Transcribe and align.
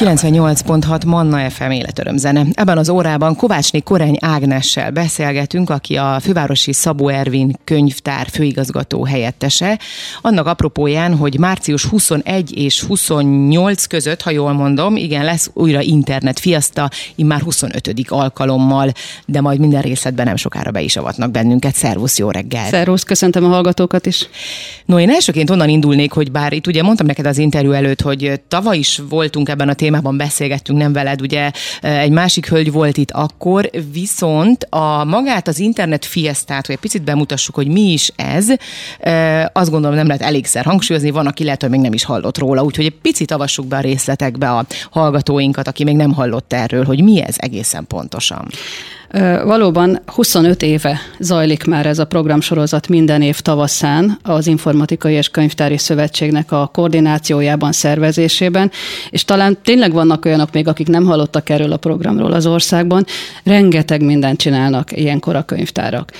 98.6 0.00 1.06
Manna 1.06 1.50
FM 1.50 1.70
életörömzene. 1.70 2.46
Ebben 2.52 2.78
az 2.78 2.88
órában 2.88 3.36
Kovácsné 3.36 3.80
Koreny 3.80 4.16
Ágnessel 4.20 4.90
beszélgetünk, 4.90 5.70
aki 5.70 5.96
a 5.96 6.20
fővárosi 6.20 6.72
Szabó 6.72 7.08
Ervin 7.08 7.56
könyvtár 7.64 8.26
főigazgató 8.28 9.04
helyettese. 9.04 9.78
Annak 10.20 10.46
apropóján, 10.46 11.16
hogy 11.16 11.38
március 11.38 11.84
21 11.84 12.56
és 12.58 12.82
28 12.82 13.86
között, 13.86 14.22
ha 14.22 14.30
jól 14.30 14.52
mondom, 14.52 14.96
igen, 14.96 15.24
lesz 15.24 15.50
újra 15.54 15.80
internet 15.80 16.38
fiaszta, 16.38 16.90
immár 17.14 17.40
25. 17.40 18.04
alkalommal, 18.08 18.92
de 19.26 19.40
majd 19.40 19.58
minden 19.58 19.82
részletben 19.82 20.26
nem 20.26 20.36
sokára 20.36 20.70
be 20.70 20.80
is 20.80 20.96
avatnak 20.96 21.30
bennünket. 21.30 21.74
Szervusz, 21.74 22.18
jó 22.18 22.30
reggel! 22.30 22.68
Szervusz, 22.68 23.02
köszöntöm 23.02 23.44
a 23.44 23.48
hallgatókat 23.48 24.06
is. 24.06 24.28
No, 24.84 24.98
én 24.98 25.10
elsőként 25.10 25.50
onnan 25.50 25.68
indulnék, 25.68 26.12
hogy 26.12 26.30
bár 26.30 26.52
itt 26.52 26.66
ugye 26.66 26.82
mondtam 26.82 27.06
neked 27.06 27.26
az 27.26 27.38
interjú 27.38 27.72
előtt, 27.72 28.00
hogy 28.00 28.40
tavaly 28.48 28.78
is 28.78 29.00
voltunk 29.08 29.48
ebben 29.48 29.68
a 29.68 29.72
témában, 29.72 29.88
beszélgettünk, 30.16 30.78
nem 30.78 30.92
veled, 30.92 31.20
ugye 31.20 31.50
egy 31.80 32.10
másik 32.10 32.48
hölgy 32.48 32.72
volt 32.72 32.96
itt 32.96 33.10
akkor, 33.10 33.70
viszont 33.92 34.66
a 34.70 35.04
magát 35.04 35.48
az 35.48 35.58
internet 35.58 36.04
fiesztát, 36.04 36.66
hogy 36.66 36.74
egy 36.74 36.80
picit 36.80 37.02
bemutassuk, 37.02 37.54
hogy 37.54 37.68
mi 37.68 37.92
is 37.92 38.12
ez, 38.16 38.46
azt 39.52 39.70
gondolom 39.70 39.96
nem 39.96 40.06
lehet 40.06 40.22
elégszer 40.22 40.64
hangsúlyozni, 40.64 41.10
van, 41.10 41.26
aki 41.26 41.44
lehet, 41.44 41.60
hogy 41.60 41.70
még 41.70 41.80
nem 41.80 41.92
is 41.92 42.04
hallott 42.04 42.38
róla, 42.38 42.62
úgyhogy 42.62 42.84
egy 42.84 42.98
picit 43.02 43.30
avassuk 43.30 43.66
be 43.66 43.76
a 43.76 43.80
részletekbe 43.80 44.50
a 44.50 44.66
hallgatóinkat, 44.90 45.68
aki 45.68 45.84
még 45.84 45.96
nem 45.96 46.12
hallott 46.12 46.52
erről, 46.52 46.84
hogy 46.84 47.02
mi 47.02 47.22
ez 47.22 47.34
egészen 47.38 47.86
pontosan. 47.86 48.48
Valóban 49.44 50.00
25 50.06 50.62
éve 50.62 51.00
zajlik 51.18 51.64
már 51.64 51.86
ez 51.86 51.98
a 51.98 52.04
programsorozat 52.04 52.88
minden 52.88 53.22
év 53.22 53.40
tavaszán 53.40 54.18
az 54.22 54.46
Informatikai 54.46 55.14
és 55.14 55.28
Könyvtári 55.28 55.78
Szövetségnek 55.78 56.52
a 56.52 56.70
koordinációjában, 56.72 57.72
szervezésében, 57.72 58.70
és 59.10 59.24
talán 59.24 59.58
tényleg 59.62 59.92
vannak 59.92 60.24
olyanok 60.24 60.52
még, 60.52 60.68
akik 60.68 60.88
nem 60.88 61.04
hallottak 61.04 61.48
erről 61.48 61.72
a 61.72 61.76
programról 61.76 62.32
az 62.32 62.46
országban, 62.46 63.04
rengeteg 63.44 64.02
mindent 64.02 64.38
csinálnak 64.38 64.96
ilyenkor 64.96 65.36
a 65.36 65.42
könyvtárak. 65.42 66.12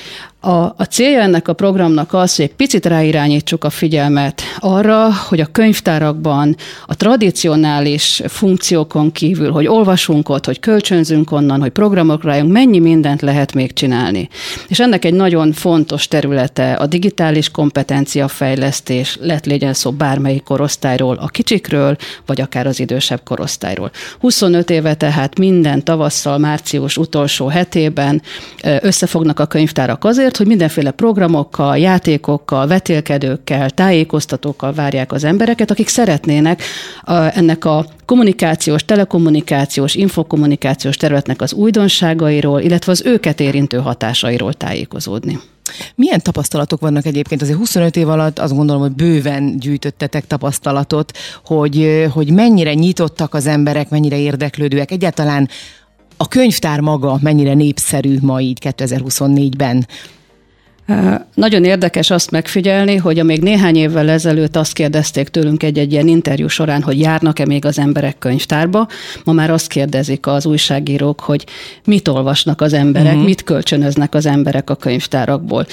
A, 0.43 0.75
a 0.77 0.85
célja 0.91 1.21
ennek 1.21 1.49
a 1.49 1.53
programnak 1.53 2.13
az, 2.13 2.37
hogy 2.37 2.45
egy 2.45 2.55
picit 2.55 2.87
ráirányítsuk 2.87 3.65
a 3.65 3.71
figyelmet 3.71 4.43
arra, 4.59 5.09
hogy 5.29 5.41
a 5.41 5.47
könyvtárakban 5.47 6.57
a 6.87 6.95
tradicionális 6.95 8.23
funkciókon 8.27 9.13
kívül, 9.13 9.51
hogy 9.51 9.67
olvasunk 9.67 10.29
ott, 10.29 10.45
hogy 10.45 10.61
kölcsönzünk 10.61 11.31
onnan, 11.31 11.61
hogy 11.61 11.71
programokra 11.71 12.31
rájunk, 12.31 12.53
mennyi 12.53 12.79
mindent 12.79 13.23
lehet 13.23 13.55
még 13.55 13.73
csinálni. 13.73 14.29
És 14.69 14.81
ennek 14.81 15.05
egy 15.05 15.15
nagyon 15.15 15.53
fontos 15.53 16.09
területe 16.09 16.73
a 16.73 16.87
digitális 16.87 17.51
kompetenciafejlesztés, 17.51 19.19
lett 19.21 19.47
legyen 19.47 19.75
szó 19.75 19.91
bármelyik 19.91 20.43
korosztályról, 20.43 21.17
a 21.17 21.27
kicsikről, 21.27 21.97
vagy 22.27 22.41
akár 22.41 22.67
az 22.67 22.81
idősebb 22.81 23.21
korosztályról. 23.25 23.91
25 24.19 24.71
éve 24.71 24.95
tehát 24.95 25.39
minden 25.39 25.85
tavasszal, 25.85 26.39
március 26.39 26.97
utolsó 26.97 27.47
hetében 27.47 28.23
összefognak 28.81 29.41
a 29.41 29.47
könyvtárak 29.47 30.05
azért, 30.05 30.29
azért, 30.31 30.49
hogy 30.49 30.59
mindenféle 30.59 30.91
programokkal, 30.91 31.79
játékokkal, 31.79 32.67
vetélkedőkkel, 32.67 33.71
tájékoztatókkal 33.71 34.73
várják 34.73 35.13
az 35.13 35.25
embereket, 35.25 35.71
akik 35.71 35.89
szeretnének 35.89 36.63
ennek 37.35 37.65
a 37.65 37.85
kommunikációs, 38.05 38.85
telekommunikációs, 38.85 39.95
infokommunikációs 39.95 40.97
területnek 40.97 41.41
az 41.41 41.53
újdonságairól, 41.53 42.61
illetve 42.61 42.93
az 42.93 43.03
őket 43.05 43.41
érintő 43.41 43.79
hatásairól 43.79 44.53
tájékozódni. 44.53 45.39
Milyen 45.95 46.23
tapasztalatok 46.23 46.81
vannak 46.81 47.07
egyébként? 47.07 47.43
Azért 47.43 47.59
25 47.59 47.97
év 47.97 48.09
alatt 48.09 48.39
azt 48.39 48.55
gondolom, 48.55 48.83
hogy 48.83 48.93
bőven 48.93 49.59
gyűjtöttetek 49.59 50.27
tapasztalatot, 50.27 51.13
hogy, 51.45 52.07
hogy 52.13 52.33
mennyire 52.33 52.75
nyitottak 52.75 53.35
az 53.35 53.47
emberek, 53.47 53.89
mennyire 53.91 54.19
érdeklődőek. 54.19 54.91
Egyáltalán 54.91 55.49
a 56.21 56.29
könyvtár 56.29 56.81
maga 56.81 57.19
mennyire 57.23 57.55
népszerű 57.55 58.19
ma 58.21 58.41
így 58.41 58.59
2024-ben? 58.61 59.87
Nagyon 61.35 61.65
érdekes 61.65 62.11
azt 62.11 62.31
megfigyelni, 62.31 62.97
hogy 62.97 63.25
még 63.25 63.43
néhány 63.43 63.77
évvel 63.77 64.09
ezelőtt 64.09 64.57
azt 64.57 64.73
kérdezték 64.73 65.29
tőlünk 65.29 65.63
egy-egy 65.63 65.93
ilyen 65.93 66.09
interjú 66.09 66.49
során, 66.49 66.83
hogy 66.83 67.01
járnak-e 67.01 67.47
még 67.47 67.65
az 67.65 67.79
emberek 67.79 68.19
könyvtárba. 68.19 68.89
Ma 69.25 69.33
már 69.33 69.51
azt 69.51 69.69
kérdezik 69.69 70.27
az 70.27 70.47
újságírók, 70.47 71.21
hogy 71.21 71.47
mit 71.85 72.09
olvasnak 72.09 72.61
az 72.61 72.73
emberek, 72.73 73.13
uh-huh. 73.13 73.25
mit 73.25 73.43
kölcsönöznek 73.43 74.15
az 74.15 74.27
emberek 74.27 74.71
a 74.71 74.75
könyvtárakból. 74.75 75.67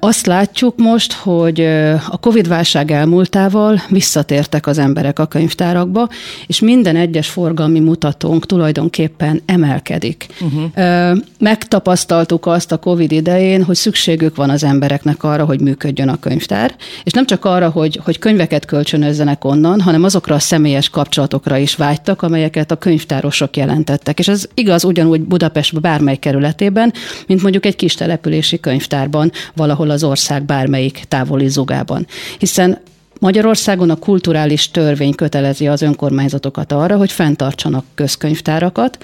Azt 0.00 0.26
látjuk 0.26 0.76
most, 0.76 1.12
hogy 1.12 1.60
a 2.08 2.18
Covid-válság 2.20 2.90
elmúltával 2.90 3.82
visszatértek 3.88 4.66
az 4.66 4.78
emberek 4.78 5.18
a 5.18 5.26
könyvtárakba, 5.26 6.08
és 6.46 6.60
minden 6.60 6.96
egyes 6.96 7.28
forgalmi 7.28 7.80
mutatónk 7.80 8.46
tulajdonképpen 8.46 9.42
emelkedik. 9.46 10.26
Uh-huh. 10.40 11.18
Megtapasztaltuk 11.38 12.46
azt 12.46 12.72
a 12.72 12.76
Covid 12.76 13.12
idején, 13.12 13.64
hogy 13.64 13.74
szükségük 13.74 14.36
van 14.36 14.50
az 14.50 14.64
embereknek 14.64 15.22
arra, 15.22 15.44
hogy 15.44 15.60
működjön 15.60 16.08
a 16.08 16.18
könyvtár, 16.18 16.74
és 17.04 17.12
nem 17.12 17.26
csak 17.26 17.44
arra, 17.44 17.70
hogy, 17.70 18.00
hogy 18.04 18.18
könyveket 18.18 18.64
kölcsönözzenek 18.64 19.44
onnan, 19.44 19.80
hanem 19.80 20.02
azokra 20.04 20.34
a 20.34 20.38
személyes 20.38 20.88
kapcsolatokra 20.88 21.56
is 21.56 21.74
vágytak, 21.76 22.22
amelyeket 22.22 22.70
a 22.70 22.76
könyvtárosok 22.76 23.56
jelentettek. 23.56 24.18
És 24.18 24.28
ez 24.28 24.44
igaz 24.54 24.84
ugyanúgy 24.84 25.20
Budapest 25.20 25.80
bármely 25.80 26.16
kerületében, 26.16 26.92
mint 27.26 27.42
mondjuk 27.42 27.66
egy 27.66 27.76
kis 27.76 27.94
települési 27.94 28.60
könyvtárban, 28.60 29.32
valahol 29.64 29.90
az 29.90 30.04
ország 30.04 30.42
bármelyik 30.42 31.04
távoli 31.08 31.48
zugában. 31.48 32.06
Hiszen 32.38 32.78
Magyarországon 33.20 33.90
a 33.90 33.96
kulturális 33.96 34.70
törvény 34.70 35.14
kötelezi 35.14 35.68
az 35.68 35.82
önkormányzatokat 35.82 36.72
arra, 36.72 36.96
hogy 36.96 37.12
fenntartsanak 37.12 37.84
közkönyvtárakat, 37.94 38.98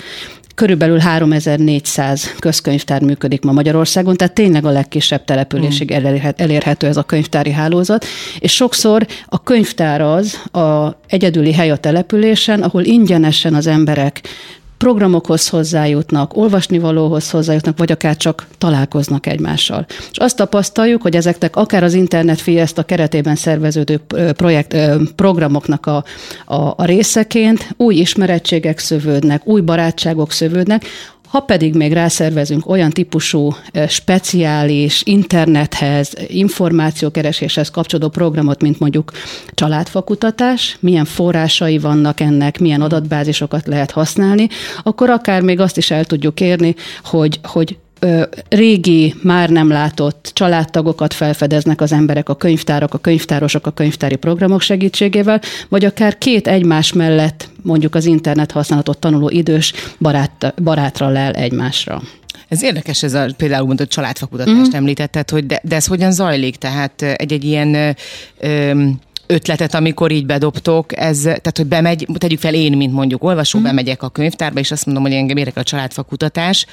Körülbelül 0.55 0.99
3400 0.99 2.35
közkönyvtár 2.39 3.03
működik 3.03 3.43
ma 3.43 3.53
Magyarországon, 3.53 4.17
tehát 4.17 4.35
tényleg 4.35 4.65
a 4.65 4.71
legkisebb 4.71 5.25
településig 5.25 5.93
mm. 5.93 6.05
elérhető 6.37 6.87
ez 6.87 6.97
a 6.97 7.03
könyvtári 7.03 7.51
hálózat, 7.51 8.05
és 8.39 8.53
sokszor 8.53 9.07
a 9.27 9.43
könyvtár 9.43 10.01
az 10.01 10.35
a 10.53 10.97
egyedüli 11.07 11.53
hely 11.53 11.71
a 11.71 11.77
településen, 11.77 12.63
ahol 12.63 12.85
ingyenesen 12.85 13.55
az 13.55 13.67
emberek 13.67 14.21
programokhoz 14.81 15.49
hozzájutnak, 15.49 16.37
olvasnivalóhoz 16.37 17.31
hozzájutnak, 17.31 17.79
vagy 17.79 17.93
akár 17.93 18.17
csak 18.17 18.47
találkoznak 18.59 19.27
egymással. 19.27 19.87
És 20.11 20.19
azt 20.19 20.37
tapasztaljuk, 20.37 21.03
hogy 21.03 21.17
ezeknek 21.17 21.57
akár 21.57 21.83
az 21.83 21.95
Internet 21.95 22.41
Fiesta 22.41 22.83
keretében 22.83 23.37
szerveződő 23.37 24.01
projekt, 24.37 24.77
programoknak 25.17 25.87
a, 25.87 26.05
a, 26.47 26.55
a 26.55 26.85
részeként 26.85 27.75
új 27.77 27.95
ismerettségek 27.95 28.79
szövődnek, 28.79 29.47
új 29.47 29.61
barátságok 29.61 30.33
szövődnek, 30.33 30.85
ha 31.31 31.41
pedig 31.41 31.75
még 31.75 31.93
rászervezünk 31.93 32.69
olyan 32.69 32.91
típusú 32.91 33.55
speciális 33.89 35.03
internethez, 35.05 36.13
információkereséshez 36.27 37.71
kapcsolódó 37.71 38.09
programot, 38.09 38.63
mint 38.63 38.79
mondjuk 38.79 39.13
családfakutatás, 39.55 40.77
milyen 40.81 41.05
forrásai 41.05 41.79
vannak 41.79 42.21
ennek, 42.21 42.59
milyen 42.59 42.81
adatbázisokat 42.81 43.67
lehet 43.67 43.91
használni, 43.91 44.49
akkor 44.83 45.11
akár 45.11 45.43
még 45.43 45.61
azt 45.61 45.77
is 45.77 45.91
el 45.91 46.05
tudjuk 46.05 46.41
érni, 46.41 46.75
hogy, 47.05 47.41
hogy 47.43 47.79
régi, 48.49 49.15
már 49.23 49.51
nem 49.51 49.69
látott 49.69 50.31
családtagokat 50.35 51.15
felfedeznek 51.15 51.81
az 51.81 51.93
emberek, 51.93 52.29
a 52.29 52.37
könyvtárak, 52.37 52.95
a 52.95 52.99
könyvtárosok, 52.99 53.67
a 53.67 53.71
könyvtári 53.71 54.17
programok 54.17 54.61
segítségével, 54.61 55.41
vagy 55.69 55.85
akár 55.85 56.19
két 56.19 56.49
egymás 56.49 56.93
mellett 56.93 57.50
mondjuk 57.63 57.95
az 57.95 58.05
internet 58.05 58.53
használatot 58.53 58.99
tanuló 58.99 59.29
idős 59.29 59.73
barát, 59.99 60.55
barátra 60.63 61.09
lel 61.09 61.33
egymásra. 61.33 62.03
Ez 62.49 62.63
érdekes, 62.63 63.03
ez 63.03 63.15
a, 63.15 63.27
például 63.37 63.67
mondott 63.67 63.89
családfakutatást 63.89 64.73
mm. 64.73 64.77
említetted, 64.77 65.31
hogy 65.31 65.47
de, 65.47 65.61
de 65.65 65.77
ez 65.77 65.87
hogyan 65.87 66.13
zajlik? 66.13 66.57
Tehát 66.57 67.03
egy-egy 67.03 67.45
ilyen 67.45 67.97
ö, 68.39 68.89
ötletet, 69.31 69.75
amikor 69.75 70.11
így 70.11 70.27
bedobtok, 70.27 70.99
ez, 70.99 71.21
tehát 71.21 71.57
hogy 71.57 71.67
bemegy, 71.67 72.07
tegyük 72.19 72.39
fel 72.39 72.55
én, 72.55 72.77
mint 72.77 72.93
mondjuk 72.93 73.25
olvasó, 73.25 73.59
mm. 73.59 73.63
bemegyek 73.63 74.03
a 74.03 74.09
könyvtárba, 74.09 74.61
és 74.61 74.71
azt 74.71 74.87
mondom, 74.87 75.05
hogy 75.05 75.13
engem 75.13 75.37
érdekel 75.37 75.63
a 75.63 75.65
családfakutatás. 75.65 76.67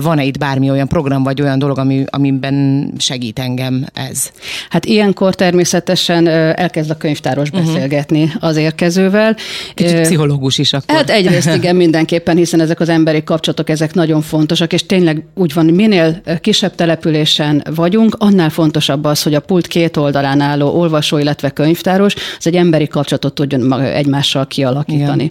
Van-e 0.00 0.24
itt 0.24 0.38
bármi 0.38 0.70
olyan 0.70 0.88
program, 0.88 1.22
vagy 1.22 1.42
olyan 1.42 1.58
dolog, 1.58 1.78
ami, 1.78 2.04
amiben 2.06 2.90
segít 2.98 3.38
engem 3.38 3.86
ez? 3.94 4.30
Hát 4.70 4.84
ilyenkor 4.84 5.34
természetesen 5.34 6.26
elkezd 6.26 6.90
a 6.90 6.96
könyvtáros 6.96 7.48
uh-huh. 7.48 7.66
beszélgetni 7.66 8.32
az 8.40 8.56
érkezővel. 8.56 9.36
Kicsit 9.74 10.00
pszichológus 10.00 10.58
is 10.58 10.72
akkor. 10.72 10.94
Hát 10.94 11.10
egyrészt 11.10 11.54
igen, 11.60 11.76
mindenképpen, 11.76 12.36
hiszen 12.36 12.60
ezek 12.60 12.80
az 12.80 12.88
emberi 12.88 13.24
kapcsolatok, 13.24 13.70
ezek 13.70 13.94
nagyon 13.94 14.22
fontosak, 14.22 14.72
és 14.72 14.86
tényleg 14.86 15.24
úgy 15.34 15.54
van, 15.54 15.66
minél 15.66 16.20
kisebb 16.40 16.74
településen 16.74 17.62
vagyunk, 17.74 18.16
annál 18.18 18.50
fontosabb 18.50 19.04
az, 19.04 19.22
hogy 19.22 19.34
a 19.34 19.40
pult 19.40 19.66
két 19.66 19.96
oldalán 19.96 20.40
álló 20.40 20.78
olvasó, 20.78 21.18
illetve 21.18 21.50
könyv 21.50 21.73
könyvtáros, 21.74 22.14
az 22.38 22.46
egy 22.46 22.56
emberi 22.56 22.86
kapcsolatot 22.86 23.34
tudjon 23.34 23.82
egymással 23.82 24.46
kialakítani. 24.46 25.30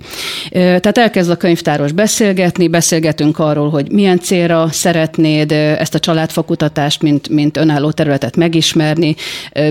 Igen. 0.50 0.82
Tehát 0.82 0.98
elkezd 0.98 1.30
a 1.30 1.36
könyvtáros 1.36 1.92
beszélgetni, 1.92 2.68
beszélgetünk 2.68 3.40
arról, 3.40 3.70
hogy 3.70 3.92
milyen 3.92 4.20
célra 4.20 4.68
szeretnéd 4.72 5.52
ezt 5.52 5.96
a 5.96 6.00
családfakutatást, 6.00 7.02
mint, 7.02 7.30
mint 7.30 7.58
önálló 7.58 7.92
területet 7.92 8.36
megismerni, 8.36 9.16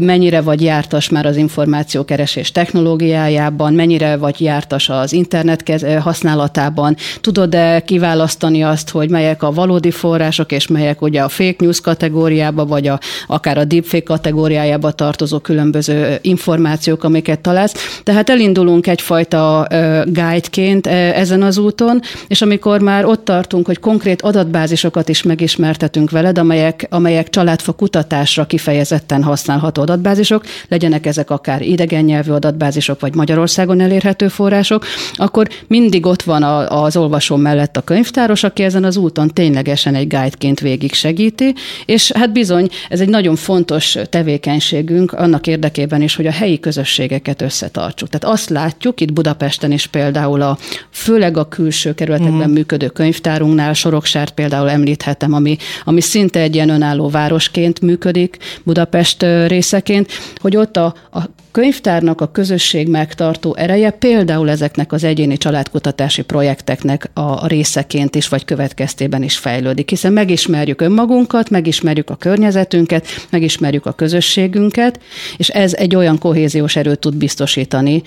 mennyire 0.01 0.41
vagy 0.41 0.63
jártas 0.63 1.09
már 1.09 1.27
az 1.27 1.37
információkeresés 1.37 2.53
technológiájában, 2.53 3.73
mennyire 3.73 4.17
vagy 4.17 4.41
jártas 4.41 4.89
az 4.89 5.13
internet 5.13 5.63
használatában, 6.01 6.97
tudod-e 7.21 7.81
kiválasztani 7.81 8.63
azt, 8.63 8.91
hogy 8.91 9.11
melyek 9.11 9.43
a 9.43 9.53
valódi 9.53 9.91
források, 9.91 10.53
és 10.53 10.67
melyek 10.67 11.03
ugye 11.03 11.23
a 11.23 11.29
fake 11.29 11.57
news 11.59 11.81
kategóriába, 11.81 12.67
vagy 12.67 12.87
a, 12.87 12.99
akár 13.27 13.59
a 13.59 13.65
deepfake 13.65 14.03
kategóriájába 14.03 14.91
tartozó 14.91 15.39
különböző 15.39 16.19
információk, 16.21 16.62
amiket 17.01 17.41
találsz. 17.41 18.01
Tehát 18.03 18.31
elindulunk 18.31 18.87
egyfajta 18.87 19.67
guideként 20.05 20.87
ezen 20.87 21.43
az 21.43 21.59
úton, 21.59 22.01
és 22.27 22.43
amikor 22.43 22.81
már 22.81 23.05
ott 23.05 23.25
tartunk, 23.25 23.67
hogy 23.67 23.79
konkrét 23.79 24.23
adatbázisokat 24.23 25.09
is 25.09 25.23
megismertetünk 25.23 26.11
veled, 26.11 26.39
amelyek, 26.39 26.87
amelyek 26.91 27.31
családfa 27.31 27.73
kutatásra 27.73 28.45
kifejezetten 28.47 29.23
használható 29.23 29.83
adatbázisok, 29.83 30.45
legyenek 30.69 31.07
ezek 31.07 31.31
akár 31.31 31.63
idegen 31.63 32.05
nyelvű 32.05 32.31
adatbázisok, 32.33 33.01
vagy 33.01 33.15
Magyarországon 33.15 33.81
elérhető 33.81 34.29
források, 34.29 34.85
akkor 35.13 35.49
mindig 35.67 36.07
ott 36.07 36.23
van 36.23 36.43
az 36.69 36.97
olvasó 36.97 37.37
mellett 37.37 37.77
a 37.77 37.81
könyvtáros, 37.81 38.45
aki 38.45 38.63
ezen 38.63 38.85
az 38.85 38.97
úton 38.97 39.29
ténylegesen 39.29 39.95
egy 39.95 40.09
guideként 40.09 40.61
végig 40.61 40.93
segíti, 40.93 41.55
és 41.87 42.13
hát 42.13 42.33
bizony 42.33 42.69
ez 42.89 43.01
egy 43.01 43.09
nagyon 43.09 43.37
fontos 43.37 43.97
tevékenységünk 44.11 45.13
annak 45.13 45.47
érdekében 45.47 46.03
is, 46.03 46.17
hogy 46.17 46.27
a 46.27 46.31
helyi 46.43 46.61
közösségeket 46.61 47.43
összetartsuk. 47.43 48.09
Tehát 48.09 48.37
azt 48.37 48.49
látjuk 48.49 49.01
itt 49.01 49.13
Budapesten 49.13 49.73
is 49.73 49.87
például 49.87 50.43
a 50.43 50.59
főleg 50.91 51.37
a 51.37 51.49
külső 51.49 51.95
kerületekben 51.95 52.49
mm. 52.49 52.53
működő 52.53 52.89
könyvtárunknál, 52.89 53.73
Soroksárt 53.73 54.35
például 54.35 54.71
említhetem, 54.71 55.33
ami, 55.33 55.57
ami 55.85 56.01
szinte 56.01 56.41
egy 56.41 56.55
ilyen 56.55 56.69
önálló 56.69 57.09
városként 57.09 57.81
működik 57.81 58.37
Budapest 58.65 59.23
részeként, 59.47 60.11
hogy 60.41 60.57
ott 60.57 60.77
a, 60.77 60.95
a 61.13 61.21
könyvtárnak 61.53 62.21
a 62.21 62.31
közösség 62.31 62.89
megtartó 62.89 63.57
ereje 63.57 63.91
például 63.91 64.51
ezeknek 64.51 64.93
az 64.93 65.05
egyéni 65.05 65.37
családkutatási 65.37 66.23
projekteknek 66.23 67.11
a 67.15 67.47
részeként 67.47 68.15
is, 68.15 68.29
vagy 68.29 68.45
következtében 68.45 69.23
is 69.23 69.37
fejlődik, 69.37 69.89
hiszen 69.91 70.13
megismerjük 70.13 70.81
önmagunkat, 70.81 71.51
megismerjük 71.51 72.11
a 72.11 72.17
környezetünket, 72.17 73.07
megismerjük 73.31 73.87
a 73.87 73.93
közösségünket, 73.93 75.01
és 75.37 75.49
ez 75.49 75.75
egy 75.75 75.97
olyan 75.97 76.19
kohéziós 76.19 76.77
erőt 76.77 76.99
tud 76.99 77.15
biztosítani 77.15 78.03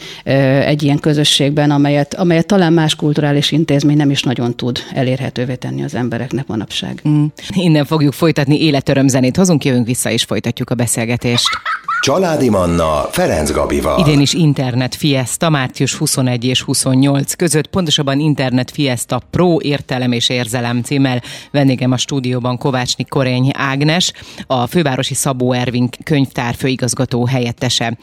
egy 0.66 0.84
ilyen 0.84 1.00
közösségben, 1.00 1.72
amelyet, 1.72 2.14
amelyet 2.14 2.46
talán 2.46 2.74
más 2.74 2.96
kulturális 2.96 3.52
intézmény 3.52 3.98
nem 3.98 4.10
is 4.10 4.24
nagyon 4.24 4.56
tud 4.56 4.80
elérhetővé 4.94 5.56
tenni 5.56 5.84
az 5.84 5.96
embereknek 5.96 6.48
manapság. 6.48 7.02
Mm. 7.08 7.26
Innen 7.54 7.86
fogjuk 7.86 8.14
folytatni 8.14 8.62
életörömzenét. 8.62 9.36
Hozunk, 9.36 9.66
jövünk 9.66 9.86
vissza 9.86 10.10
és 10.10 10.24
folytatjuk 10.24 10.70
a 10.70 10.76
beszélgetést. 10.76 11.48
Családi 12.06 12.50
Manna 12.50 13.08
Ferenc 13.12 13.52
Gabival. 13.52 14.00
Idén 14.00 14.22
is 14.22 14.34
Internet 14.34 14.96
Fiesta 14.96 15.50
március 15.50 15.94
21 15.94 16.46
és 16.46 16.62
28 16.62 17.34
között, 17.34 17.68
pontosabban 17.68 18.20
Internet 18.20 18.72
Fiesta 18.72 19.22
Pro 19.30 19.58
értelem 19.62 20.12
és 20.12 20.30
érzelem 20.30 20.82
címmel 20.82 21.22
vendégem 21.52 21.92
a 21.92 21.98
stúdióban 21.98 22.58
Kovácsni 22.58 23.06
Korény 23.06 23.52
Ágnes, 23.54 24.12
a 24.48 24.68
fővárosi 24.68 25.14
Szabó 25.14 25.52
Ervin 25.52 25.90
könyvtár 26.04 26.56
főigazgató 26.56 27.26
helyettese. 27.26 27.98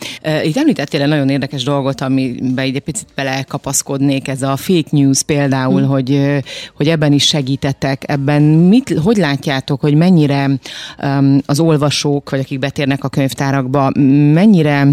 Itt 0.44 0.56
említettél 0.56 1.02
egy 1.02 1.08
nagyon 1.08 1.28
érdekes 1.28 1.62
dolgot, 1.62 2.00
amiben 2.00 2.64
egy 2.64 2.80
picit 2.80 3.08
belekapaszkodnék, 3.14 4.28
ez 4.28 4.42
a 4.42 4.56
fake 4.56 4.88
news 4.90 5.22
például, 5.22 5.80
hmm. 5.80 5.90
hogy, 5.90 6.42
hogy 6.76 6.88
ebben 6.88 7.12
is 7.12 7.26
segítettek, 7.26 8.02
ebben 8.06 8.42
mit, 8.42 8.98
hogy 9.02 9.16
látjátok, 9.16 9.80
hogy 9.80 9.94
mennyire 9.94 10.50
um, 11.02 11.40
az 11.46 11.60
olvasók, 11.60 12.30
vagy 12.30 12.40
akik 12.40 12.58
betérnek 12.58 13.04
a 13.04 13.08
könyvtárakba, 13.08 13.90
mennyire 14.32 14.88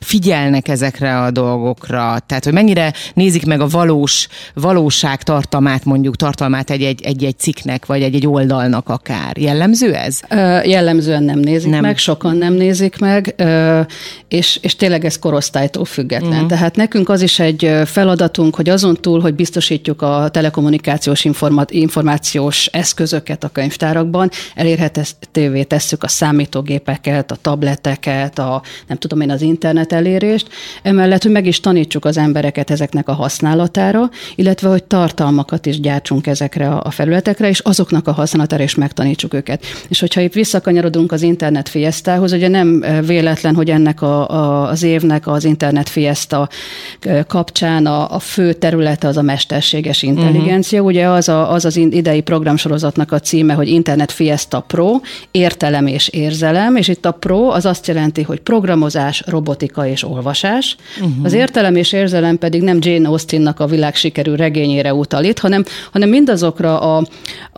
figyelnek 0.00 0.68
ezekre 0.68 1.20
a 1.20 1.30
dolgokra, 1.30 2.18
tehát 2.26 2.44
hogy 2.44 2.52
mennyire 2.52 2.92
nézik 3.14 3.46
meg 3.46 3.60
a 3.60 3.66
valós 3.66 4.28
valóság 4.54 5.22
tartalmát, 5.22 5.84
mondjuk 5.84 6.16
tartalmát 6.16 6.70
egy-egy, 6.70 7.02
egy-egy 7.02 7.38
cikknek, 7.38 7.86
vagy 7.86 8.02
egy-egy 8.02 8.26
oldalnak 8.26 8.88
akár. 8.88 9.38
Jellemző 9.38 9.94
ez? 9.94 10.20
Ö, 10.28 10.62
jellemzően 10.62 11.22
nem 11.22 11.38
nézik 11.38 11.70
nem. 11.70 11.80
meg, 11.80 11.98
sokan 11.98 12.36
nem 12.36 12.52
nézik 12.52 12.98
meg, 12.98 13.34
ö, 13.36 13.80
és, 14.28 14.58
és 14.62 14.76
tényleg 14.76 15.04
ez 15.04 15.18
korosztálytól 15.18 15.84
független. 15.84 16.32
Uh-huh. 16.32 16.48
Tehát 16.48 16.76
nekünk 16.76 17.08
az 17.08 17.22
is 17.22 17.38
egy 17.38 17.72
feladatunk, 17.84 18.54
hogy 18.56 18.68
azon 18.68 18.96
túl, 19.00 19.20
hogy 19.20 19.34
biztosítjuk 19.34 20.02
a 20.02 20.28
telekommunikációs 20.32 21.24
informat, 21.24 21.70
információs 21.70 22.66
eszközöket 22.66 23.44
a 23.44 23.48
könyvtárakban, 23.48 24.30
elérhetővé 24.54 25.62
tesszük 25.62 26.02
a 26.02 26.08
számítógépeket, 26.08 27.30
a 27.30 27.36
tableteket, 27.42 28.19
a 28.28 28.62
nem 28.86 28.96
tudom 28.96 29.20
én, 29.20 29.30
az 29.30 29.42
internet 29.42 29.92
elérést, 29.92 30.48
emellett, 30.82 31.22
hogy 31.22 31.32
meg 31.32 31.46
is 31.46 31.60
tanítsuk 31.60 32.04
az 32.04 32.16
embereket 32.16 32.70
ezeknek 32.70 33.08
a 33.08 33.12
használatára, 33.12 34.10
illetve, 34.34 34.68
hogy 34.68 34.84
tartalmakat 34.84 35.66
is 35.66 35.80
gyártsunk 35.80 36.26
ezekre 36.26 36.68
a 36.68 36.90
felületekre, 36.90 37.48
és 37.48 37.58
azoknak 37.58 38.08
a 38.08 38.12
használatára 38.12 38.62
is 38.62 38.74
megtanítsuk 38.74 39.34
őket. 39.34 39.64
És 39.88 40.00
hogyha 40.00 40.20
itt 40.20 40.32
visszakanyarodunk 40.32 41.12
az 41.12 41.22
internet 41.22 41.68
fiesztához, 41.68 42.32
ugye 42.32 42.48
nem 42.48 42.84
véletlen, 43.06 43.54
hogy 43.54 43.70
ennek 43.70 44.02
a, 44.02 44.30
a, 44.30 44.68
az 44.68 44.82
évnek 44.82 45.26
az 45.26 45.44
internet 45.44 45.88
fiesta 45.88 46.48
kapcsán 47.26 47.86
a, 47.86 48.14
a 48.14 48.18
fő 48.18 48.52
területe 48.52 49.08
az 49.08 49.16
a 49.16 49.22
mesterséges 49.22 50.02
intelligencia. 50.02 50.78
Uh-huh. 50.78 50.94
Ugye 50.94 51.08
az, 51.08 51.28
a, 51.28 51.52
az 51.52 51.64
az 51.64 51.76
idei 51.76 52.20
programsorozatnak 52.20 53.12
a 53.12 53.18
címe, 53.20 53.54
hogy 53.54 53.68
Internet 53.68 54.12
Fiesta 54.12 54.60
Pro, 54.60 55.00
értelem 55.30 55.86
és 55.86 56.08
érzelem, 56.08 56.76
és 56.76 56.88
itt 56.88 57.04
a 57.06 57.10
Pro 57.10 57.48
az 57.48 57.66
azt 57.66 57.86
jelenti, 57.86 58.09
hogy 58.18 58.40
programozás, 58.40 59.22
robotika 59.26 59.86
és 59.86 60.04
olvasás. 60.04 60.76
Uh-huh. 61.00 61.24
Az 61.24 61.32
értelem 61.32 61.76
és 61.76 61.92
érzelem 61.92 62.38
pedig 62.38 62.62
nem 62.62 62.78
Jane 62.80 63.08
Austennak 63.08 63.60
a 63.60 63.66
világ 63.66 63.94
sikerű 63.94 64.34
regényére 64.34 64.94
utal 64.94 65.24
itt, 65.24 65.38
hanem, 65.38 65.64
hanem 65.92 66.08
mindazokra 66.08 66.80
a, 66.80 67.06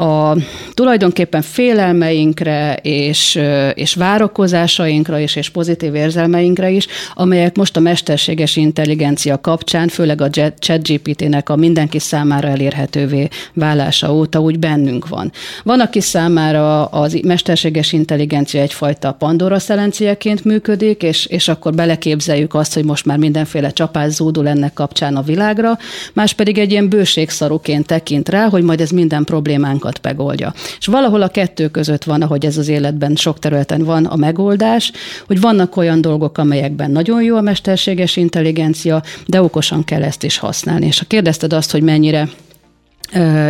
a 0.05 0.37
tulajdonképpen 0.75 1.43
félelmeinkre 1.43 2.75
és, 2.83 3.41
és 3.75 3.95
várakozásainkra 3.95 5.19
is, 5.19 5.37
és 5.37 5.49
pozitív 5.49 5.95
érzelmeinkre 5.95 6.71
is, 6.71 6.87
amelyek 7.15 7.57
most 7.57 7.77
a 7.77 7.81
mesterséges 7.81 8.57
intelligencia 8.57 9.41
kapcsán, 9.41 9.89
főleg 9.89 10.21
a 10.21 10.31
ChatGPT-nek 10.59 11.49
a 11.49 11.57
mindenki 11.57 11.99
számára 11.99 12.49
elérhetővé 12.49 13.29
válása 13.53 14.15
óta 14.15 14.41
úgy 14.41 14.59
bennünk 14.59 15.09
van. 15.09 15.33
Van, 15.65 15.81
aki 15.81 16.01
számára 16.01 16.85
az 16.85 17.21
mesterséges 17.25 17.93
intelligencia 17.93 18.61
egyfajta 18.61 19.13
Pandora 19.13 19.59
szelenciaként 19.59 20.42
működik, 20.45 21.03
és, 21.03 21.27
és 21.27 21.49
akkor 21.49 21.75
beleképzeljük 21.75 22.55
azt, 22.55 22.75
hogy 22.75 22.85
most 22.85 23.05
már 23.05 23.19
mindenféle 23.19 23.71
csapás 23.71 24.13
zúdul 24.13 24.49
ennek 24.49 24.73
kapcsán 24.73 25.17
a 25.17 25.23
világra, 25.23 25.79
más 26.13 26.33
pedig 26.33 26.59
egy 26.59 26.71
ilyen 26.71 26.89
bőségszaruként 26.89 27.87
tekint 27.87 28.29
rá, 28.29 28.49
hogy 28.49 28.63
majd 28.63 28.81
ez 28.81 28.91
minden 28.91 29.25
problémánkat 29.25 29.99
megoldja. 30.03 30.55
És 30.79 30.87
valahol 30.87 31.23
a 31.23 31.29
kettő 31.29 31.69
között 31.69 32.05
van, 32.05 32.23
ahogy 32.23 32.47
ez 32.47 32.57
az 32.57 32.69
életben 32.69 33.17
sok 33.17 33.39
területen 33.39 33.85
van 33.85 34.05
a 34.05 34.17
megoldás, 34.17 34.93
hogy 35.27 35.41
vannak 35.41 35.77
olyan 35.77 36.01
dolgok, 36.01 36.39
amelyekben 36.39 36.91
nagyon 36.91 37.23
jó 37.23 37.37
a 37.37 37.41
mesterséges 37.41 38.17
intelligencia, 38.17 39.03
de 39.27 39.43
okosan 39.43 39.85
kell 39.85 40.03
ezt 40.03 40.25
is 40.25 40.39
használni. 40.39 40.87
És 40.87 40.99
ha 40.99 41.05
kérdezted 41.05 41.53
azt, 41.53 41.71
hogy 41.71 41.83
mennyire 41.83 42.29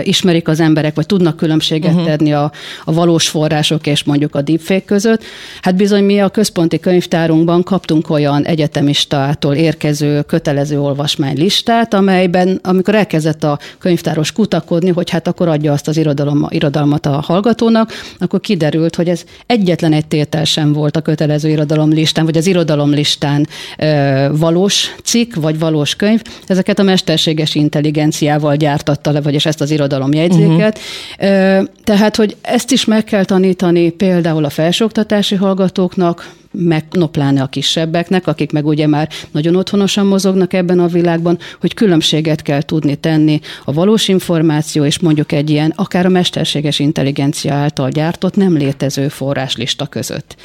ismerik 0.03 0.49
az 0.49 0.61
emberek, 0.61 0.95
vagy 0.95 1.07
tudnak 1.07 1.37
különbséget 1.37 1.93
uh-huh. 1.93 2.07
tenni 2.07 2.33
a, 2.33 2.53
a 2.85 2.93
valós 2.93 3.29
források 3.29 3.87
és 3.87 4.05
mondjuk 4.05 4.35
a 4.35 4.43
deepfake 4.43 4.85
között. 4.85 5.25
Hát 5.61 5.75
bizony 5.75 6.05
mi 6.05 6.21
a 6.21 6.29
központi 6.29 6.81
könyvtárunkban 6.81 7.63
kaptunk 7.63 8.11
olyan 8.11 8.45
egyetemistától 8.45 9.55
érkező 9.55 10.23
kötelező 10.23 10.81
olvasmánylistát, 10.81 11.95
amelyben, 11.95 12.61
amikor 12.63 12.95
elkezdett 12.95 13.45
a 13.45 13.59
könyvtáros 13.79 14.33
kutakodni, 14.33 14.91
hogy 14.91 15.11
hát 15.11 15.29
akkor 15.29 15.49
adja 15.49 15.73
azt 15.73 15.89
az 15.89 15.97
irodalom, 15.97 16.47
irodalmat 16.49 17.07
a 17.07 17.21
hallgatónak, 17.21 17.93
akkor 18.19 18.41
kiderült, 18.41 18.97
hogy 18.97 19.09
ez 19.09 19.25
egyetlen 19.47 19.93
egy 19.93 20.07
tétel 20.07 20.45
sem 20.45 20.73
volt 20.73 20.97
a 20.97 21.01
kötelező 21.01 21.49
irodalomlistán, 21.49 22.25
vagy 22.25 22.37
az 22.37 22.47
irodalomlistán 22.47 23.47
e, 23.77 24.29
valós 24.29 24.95
cikk, 25.05 25.35
vagy 25.35 25.59
valós 25.59 25.95
könyv. 25.97 26.23
Ezeket 26.47 26.79
a 26.79 26.83
mesterséges 26.83 27.55
intelligenciával 27.55 28.57
gyártatta 28.57 29.11
le, 29.11 29.21
vagyis 29.21 29.47
ezt 29.53 29.61
az 29.61 29.71
irodalomjegyzéket. 29.71 30.79
Uh-huh. 31.19 31.69
Tehát, 31.85 32.17
hogy 32.17 32.37
ezt 32.41 32.71
is 32.71 32.85
meg 32.85 33.05
kell 33.05 33.25
tanítani 33.25 33.91
például 33.91 34.45
a 34.45 34.51
felsőoktatási 34.51 35.35
hallgatóknak, 35.35 36.31
meg 36.53 36.85
no 36.91 37.07
pláne 37.07 37.43
a 37.43 37.47
kisebbeknek, 37.47 38.27
akik 38.27 38.53
meg 38.53 38.67
ugye 38.67 38.87
már 38.87 39.09
nagyon 39.31 39.57
otthonosan 39.57 40.07
mozognak 40.07 40.53
ebben 40.53 40.79
a 40.79 40.87
világban, 40.87 41.39
hogy 41.61 41.75
különbséget 41.75 42.43
kell 42.43 42.63
tudni 42.63 42.95
tenni 42.95 43.41
a 43.65 43.73
valós 43.73 44.09
információ 44.09 44.85
és 44.85 44.99
mondjuk 44.99 45.33
egy 45.33 45.51
ilyen, 45.51 45.73
akár 45.77 46.07
a 46.07 46.09
mesterséges 46.09 46.79
intelligencia 46.79 47.55
által 47.55 47.91
gyártott 47.91 48.37
nem 48.37 48.57
létező 48.57 49.09
forráslista 49.09 49.87
között. 49.87 50.37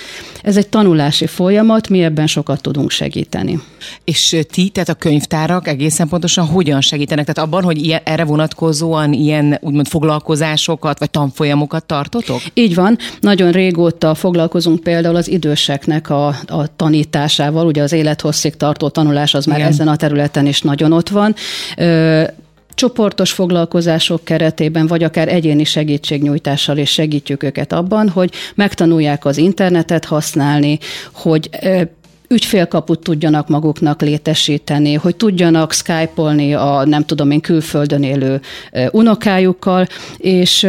Ez 0.41 0.57
egy 0.57 0.67
tanulási 0.67 1.27
folyamat, 1.27 1.89
mi 1.89 2.03
ebben 2.03 2.27
sokat 2.27 2.61
tudunk 2.61 2.91
segíteni. 2.91 3.59
És 4.03 4.37
ti, 4.51 4.69
tehát 4.69 4.89
a 4.89 4.93
könyvtárak 4.93 5.67
egészen 5.67 6.07
pontosan 6.07 6.45
hogyan 6.45 6.81
segítenek? 6.81 7.25
Tehát 7.25 7.49
abban, 7.49 7.63
hogy 7.63 7.85
ilyen, 7.85 8.01
erre 8.03 8.23
vonatkozóan 8.23 9.13
ilyen 9.13 9.57
úgymond 9.61 9.87
foglalkozásokat 9.87 10.99
vagy 10.99 11.09
tanfolyamokat 11.09 11.85
tartotok? 11.85 12.41
Így 12.53 12.75
van. 12.75 12.97
Nagyon 13.19 13.51
régóta 13.51 14.15
foglalkozunk 14.15 14.79
például 14.79 15.15
az 15.15 15.29
időseknek 15.29 15.96
a, 16.09 16.27
a 16.47 16.75
tanításával. 16.75 17.65
Ugye 17.65 17.81
az 17.81 17.91
élethosszig 17.91 18.57
tartó 18.57 18.89
tanulás 18.89 19.33
az 19.33 19.45
már 19.45 19.57
Igen. 19.57 19.69
ezen 19.69 19.87
a 19.87 19.95
területen 19.95 20.45
is 20.45 20.61
nagyon 20.61 20.91
ott 20.91 21.09
van. 21.09 21.35
Ö, 21.77 22.23
csoportos 22.77 23.31
foglalkozások 23.31 24.23
keretében, 24.23 24.87
vagy 24.87 25.03
akár 25.03 25.27
egyéni 25.27 25.63
segítségnyújtással 25.63 26.77
is 26.77 26.91
segítjük 26.91 27.43
őket 27.43 27.73
abban, 27.73 28.09
hogy 28.09 28.31
megtanulják 28.55 29.25
az 29.25 29.37
internetet 29.37 30.05
használni, 30.05 30.79
hogy 31.13 31.49
ügyfélkaput 32.27 32.99
tudjanak 32.99 33.47
maguknak 33.47 34.01
létesíteni, 34.01 34.93
hogy 34.93 35.15
tudjanak 35.15 35.73
skype-olni 35.73 36.53
a 36.53 36.83
nem 36.85 37.05
tudom 37.05 37.31
én 37.31 37.41
külföldön 37.41 38.03
élő 38.03 38.41
unokájukkal, 38.91 39.87
és 40.17 40.63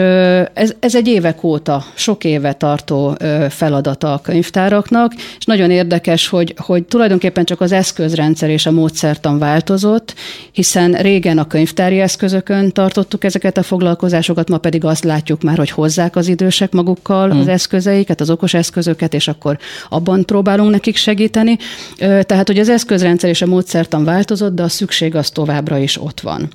ez, 0.54 0.74
ez 0.80 0.94
egy 0.94 1.08
évek 1.08 1.42
óta, 1.42 1.84
sok 1.94 2.24
éve 2.24 2.52
tartó 2.52 3.16
feladata 3.48 4.12
a 4.12 4.20
könyvtáraknak, 4.20 5.14
és 5.38 5.44
nagyon 5.44 5.70
érdekes, 5.70 6.28
hogy, 6.28 6.54
hogy 6.56 6.84
tulajdonképpen 6.84 7.44
csak 7.44 7.60
az 7.60 7.72
eszközrendszer 7.72 8.50
és 8.50 8.66
a 8.66 8.70
módszertan 8.70 9.38
változott, 9.38 10.14
hiszen 10.52 10.92
régen 10.92 11.38
a 11.38 11.46
könyvtári 11.46 12.00
eszközökön 12.00 12.72
tartottuk 12.72 13.24
ezeket 13.24 13.56
a 13.58 13.62
foglalkozásokat, 13.62 14.48
ma 14.48 14.58
pedig 14.58 14.84
azt 14.84 15.04
látjuk 15.04 15.42
már, 15.42 15.56
hogy 15.56 15.70
hozzák 15.70 16.16
az 16.16 16.28
idősek 16.28 16.72
magukkal 16.72 17.30
hmm. 17.30 17.40
az 17.40 17.48
eszközeiket, 17.48 18.20
az 18.20 18.30
okos 18.30 18.54
eszközöket, 18.54 19.14
és 19.14 19.28
akkor 19.28 19.58
abban 19.88 20.24
próbálunk 20.24 20.70
nekik 20.70 20.96
segíteni, 20.96 21.47
csinálni. 21.56 22.24
Tehát, 22.24 22.46
hogy 22.46 22.58
az 22.58 22.68
eszközrendszer 22.68 23.30
és 23.30 23.42
a 23.42 23.46
módszertan 23.46 24.04
változott, 24.04 24.54
de 24.54 24.62
a 24.62 24.68
szükség 24.68 25.14
az 25.14 25.30
továbbra 25.30 25.78
is 25.78 26.00
ott 26.00 26.20
van. 26.20 26.48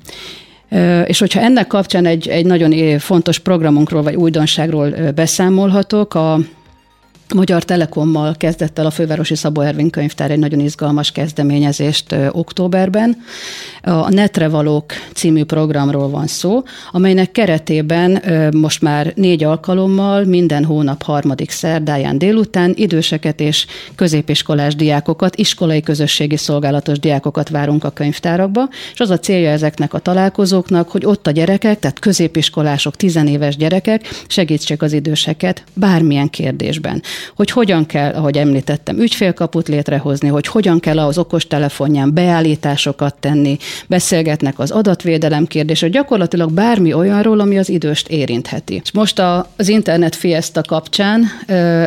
És 1.06 1.18
hogyha 1.18 1.40
ennek 1.40 1.66
kapcsán 1.66 2.06
egy, 2.06 2.28
egy 2.28 2.46
nagyon 2.46 2.98
fontos 2.98 3.38
programunkról 3.38 4.02
vagy 4.02 4.14
újdonságról 4.14 4.94
beszámolhatok, 5.14 6.14
a 6.14 6.38
Magyar 7.32 7.64
Telekommal 7.64 8.34
kezdett 8.38 8.78
el 8.78 8.86
a 8.86 8.90
Fővárosi 8.90 9.34
Szabó 9.34 9.60
Ervin 9.60 9.90
könyvtár 9.90 10.30
egy 10.30 10.38
nagyon 10.38 10.60
izgalmas 10.60 11.12
kezdeményezést 11.12 12.14
októberben. 12.30 13.16
A 13.82 14.10
Netre 14.10 14.48
Valók 14.48 14.92
című 15.14 15.44
programról 15.44 16.08
van 16.08 16.26
szó, 16.26 16.62
amelynek 16.92 17.32
keretében 17.32 18.22
most 18.56 18.82
már 18.82 19.12
négy 19.16 19.44
alkalommal 19.44 20.24
minden 20.24 20.64
hónap 20.64 21.02
harmadik 21.02 21.50
szerdáján 21.50 22.18
délután 22.18 22.72
időseket 22.76 23.40
és 23.40 23.66
középiskolás 23.94 24.74
diákokat, 24.74 25.36
iskolai 25.36 25.80
közösségi 25.80 26.36
szolgálatos 26.36 26.98
diákokat 26.98 27.48
várunk 27.48 27.84
a 27.84 27.90
könyvtárakba, 27.90 28.68
és 28.92 29.00
az 29.00 29.10
a 29.10 29.18
célja 29.18 29.50
ezeknek 29.50 29.94
a 29.94 29.98
találkozóknak, 29.98 30.90
hogy 30.90 31.04
ott 31.06 31.26
a 31.26 31.30
gyerekek, 31.30 31.78
tehát 31.78 31.98
középiskolások, 31.98 32.96
tizenéves 32.96 33.56
gyerekek 33.56 34.08
segítsék 34.26 34.82
az 34.82 34.92
időseket 34.92 35.64
bármilyen 35.74 36.30
kérdésben 36.30 37.02
hogy 37.36 37.50
hogyan 37.50 37.86
kell, 37.86 38.12
ahogy 38.12 38.36
említettem, 38.36 38.98
ügyfélkaput 38.98 39.68
létrehozni, 39.68 40.28
hogy 40.28 40.46
hogyan 40.46 40.80
kell 40.80 40.98
az 40.98 41.18
okostelefonján 41.18 42.14
beállításokat 42.14 43.14
tenni, 43.20 43.56
beszélgetnek 43.88 44.58
az 44.58 44.70
adatvédelem 44.70 45.46
kérdésről, 45.46 45.90
gyakorlatilag 45.90 46.52
bármi 46.52 46.92
olyanról, 46.92 47.40
ami 47.40 47.58
az 47.58 47.68
időst 47.68 48.08
érintheti. 48.08 48.80
És 48.84 48.92
most 48.92 49.22
az 49.56 49.68
Internet 49.68 50.16
Fiesta 50.16 50.62
kapcsán 50.62 51.24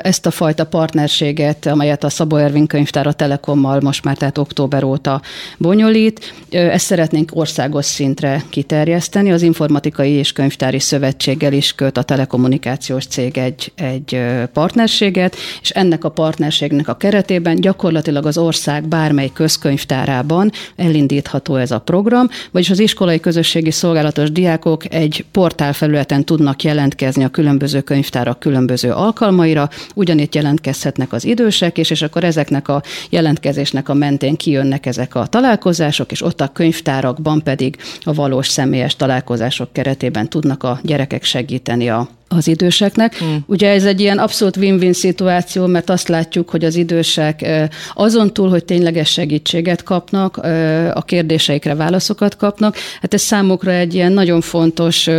ezt 0.01 0.25
a 0.25 0.31
fajta 0.31 0.65
partnerséget, 0.65 1.65
amelyet 1.65 2.03
a 2.03 2.09
Szabó 2.09 2.35
Ervin 2.35 2.67
könyvtár 2.67 3.07
a 3.07 3.13
Telekommal 3.13 3.79
most 3.79 4.03
már 4.03 4.17
tehát 4.17 4.37
október 4.37 4.83
óta 4.83 5.21
bonyolít, 5.57 6.33
ezt 6.49 6.85
szeretnénk 6.85 7.31
országos 7.33 7.85
szintre 7.85 8.43
kiterjeszteni. 8.49 9.31
Az 9.31 9.41
Informatikai 9.41 10.11
és 10.11 10.31
Könyvtári 10.31 10.79
Szövetséggel 10.79 11.53
is 11.53 11.73
köt 11.73 11.97
a 11.97 12.03
telekommunikációs 12.03 13.05
cég 13.05 13.37
egy, 13.37 13.71
egy 13.75 14.21
partnerséget, 14.53 15.16
partnerséget, 15.17 15.35
és 15.61 15.69
ennek 15.69 16.03
a 16.03 16.09
partnerségnek 16.09 16.87
a 16.87 16.95
keretében 16.95 17.55
gyakorlatilag 17.55 18.25
az 18.25 18.37
ország 18.37 18.87
bármely 18.87 19.29
közkönyvtárában 19.33 20.51
elindítható 20.75 21.55
ez 21.55 21.71
a 21.71 21.79
program, 21.79 22.29
vagyis 22.51 22.69
az 22.69 22.79
iskolai 22.79 23.19
közösségi 23.19 23.71
szolgálatos 23.71 24.31
diákok 24.31 24.93
egy 24.93 25.25
portálfelületen 25.31 26.23
tudnak 26.23 26.63
jelentkezni 26.63 27.23
a 27.23 27.29
különböző 27.29 27.81
könyvtárak 27.81 28.39
különböző 28.39 28.91
alkalmaira, 28.91 29.69
ugyanitt 29.95 30.35
jelentkezhetnek 30.35 31.13
az 31.13 31.25
idősek, 31.25 31.77
és, 31.77 31.89
és 31.89 32.01
akkor 32.01 32.23
ezeknek 32.23 32.67
a 32.67 32.81
jelentkezésnek 33.09 33.89
a 33.89 33.93
mentén 33.93 34.35
kijönnek 34.35 34.85
ezek 34.85 35.15
a 35.15 35.25
találkozások, 35.25 36.11
és 36.11 36.21
ott 36.21 36.41
a 36.41 36.51
könyvtárakban 36.53 37.43
pedig 37.43 37.77
a 38.03 38.13
valós 38.13 38.47
személyes 38.47 38.95
találkozások 38.95 39.73
keretében 39.73 40.29
tudnak 40.29 40.63
a 40.63 40.79
gyerekek 40.83 41.23
segíteni 41.23 41.89
a 41.89 42.16
az 42.27 42.47
időseknek. 42.47 43.23
Mm. 43.23 43.35
Ugye 43.45 43.69
ez 43.69 43.85
egy 43.85 43.99
ilyen 43.99 44.17
abszolút 44.17 44.57
win-win 44.57 44.93
szituáció, 44.93 45.65
mert 45.65 45.89
azt 45.89 46.07
látjuk, 46.07 46.49
hogy 46.49 46.65
az 46.65 46.75
idősek 46.75 47.45
azon 47.93 48.33
túl, 48.33 48.49
hogy 48.49 48.65
tényleges 48.65 49.09
segítséget 49.09 49.83
kapnak, 49.83 50.37
a 50.93 51.01
kérdéseikre 51.05 51.75
válaszokat 51.75 52.35
kapnak, 52.35 52.75
hát 53.01 53.13
ez 53.13 53.21
számukra 53.21 53.71
egy 53.71 53.93
ilyen 53.93 54.11
nagyon 54.11 54.41
fontos 54.41 55.09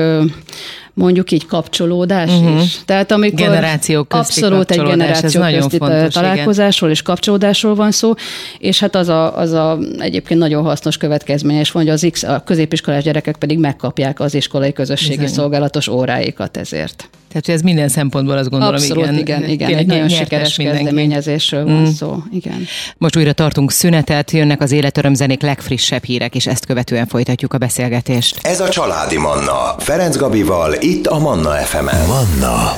mondjuk 0.99 1.31
így 1.31 1.47
kapcsolódás 1.47 2.31
uh-huh. 2.31 2.63
is. 2.63 2.79
Tehát 2.85 3.13
amikor 3.13 3.39
generációk 3.39 4.09
közti 4.09 4.41
abszolút 4.41 4.71
egy 4.71 4.83
generáció 4.83 5.43
közti 5.43 5.79
fontos, 5.79 6.15
találkozásról 6.15 6.91
igen. 6.91 7.03
és 7.03 7.03
kapcsolódásról 7.03 7.75
van 7.75 7.91
szó, 7.91 8.15
és 8.59 8.81
hát 8.81 8.95
az 8.95 9.09
a, 9.09 9.39
az 9.39 9.53
a 9.53 9.79
egyébként 9.99 10.41
nagyon 10.41 10.63
hasznos 10.63 10.97
következménye 10.97 11.61
is 11.61 11.71
van, 11.71 11.83
hogy 11.83 11.93
az 11.93 12.09
X, 12.11 12.23
a 12.23 12.43
középiskolás 12.45 13.03
gyerekek 13.03 13.37
pedig 13.37 13.59
megkapják 13.59 14.21
az 14.21 14.35
iskolai 14.35 14.73
közösségi 14.73 15.17
Bizony. 15.17 15.35
szolgálatos 15.35 15.89
óráikat 15.89 16.57
ezért. 16.57 17.09
Tehát, 17.29 17.47
hogy 17.47 17.55
ez 17.55 17.61
minden 17.61 17.89
szempontból 17.89 18.37
azt 18.37 18.51
gondolom, 18.51 18.75
Abszolút, 18.75 19.05
igen. 19.05 19.19
igen, 19.19 19.49
igen. 19.49 19.75
Egy 19.75 19.87
nagyon 19.87 20.09
sikeres 20.09 20.57
mindenki. 20.57 20.83
kezdeményezésről 20.83 21.65
van 21.65 21.81
mm. 21.81 21.85
szó. 21.85 22.17
Igen. 22.33 22.67
Most 22.99 23.17
újra 23.17 23.33
tartunk 23.33 23.71
szünetet, 23.71 24.31
jönnek 24.31 24.61
az 24.61 24.73
életörömzenék 24.73 25.43
legfrissebb 25.43 26.05
hírek, 26.05 26.35
és 26.35 26.47
ezt 26.47 26.67
követően 26.67 27.07
folytatjuk 27.07 27.53
a 27.53 27.59
beszélgetést. 27.59 28.39
Ez 28.43 28.61
a 28.61 28.69
Családi 28.69 29.19
Manna. 29.19 29.75
Ferenc 29.79 30.17
Gabival, 30.17 30.75
itt 30.81 31.07
a 31.07 31.19
Manna 31.19 31.51
FM-en. 31.51 32.07
Manna 32.07 32.73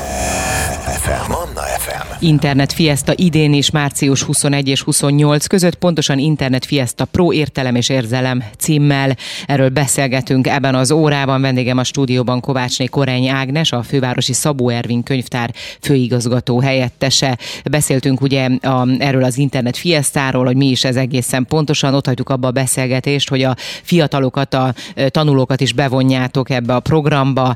FM. 0.80 1.30
Manna 1.30 1.60
FM. 1.60 2.24
Internet 2.24 2.72
Fiesta 2.72 3.12
idén 3.16 3.52
is 3.52 3.70
március 3.70 4.22
21 4.22 4.68
és 4.68 4.82
28 4.82 5.46
között, 5.46 5.74
pontosan 5.74 6.18
Internet 6.18 6.64
Fiesta 6.64 7.04
Pro 7.04 7.32
értelem 7.32 7.74
és 7.74 7.88
érzelem 7.88 8.44
címmel. 8.58 9.16
Erről 9.46 9.68
beszélgetünk 9.68 10.46
ebben 10.46 10.74
az 10.74 10.90
órában. 10.90 11.40
Vendégem 11.40 11.78
a 11.78 11.84
stúdióban 11.84 12.40
Kovácsné 12.40 12.86
Koreny 12.86 13.28
Ágnes, 13.28 13.72
a 13.72 13.82
fővárosi 13.82 14.32
Szabó 14.32 14.68
Ervin 14.68 15.02
könyvtár 15.02 15.54
főigazgató 15.80 16.60
helyettese. 16.60 17.38
Beszéltünk 17.70 18.20
ugye 18.20 18.48
a, 18.62 18.88
erről 18.98 19.24
az 19.24 19.38
Internet 19.38 19.76
Fiestáról, 19.76 20.44
hogy 20.44 20.56
mi 20.56 20.66
is 20.66 20.84
ez 20.84 20.96
egészen 20.96 21.46
pontosan. 21.48 21.94
Ott 21.94 22.06
hagytuk 22.06 22.28
abba 22.28 22.48
a 22.48 22.50
beszélgetést, 22.50 23.28
hogy 23.28 23.42
a 23.42 23.56
fiatalokat, 23.82 24.54
a 24.54 24.74
tanulókat 25.08 25.60
is 25.60 25.72
bevonjátok 25.72 26.50
ebbe 26.50 26.74
a 26.74 26.80
programba, 26.80 27.54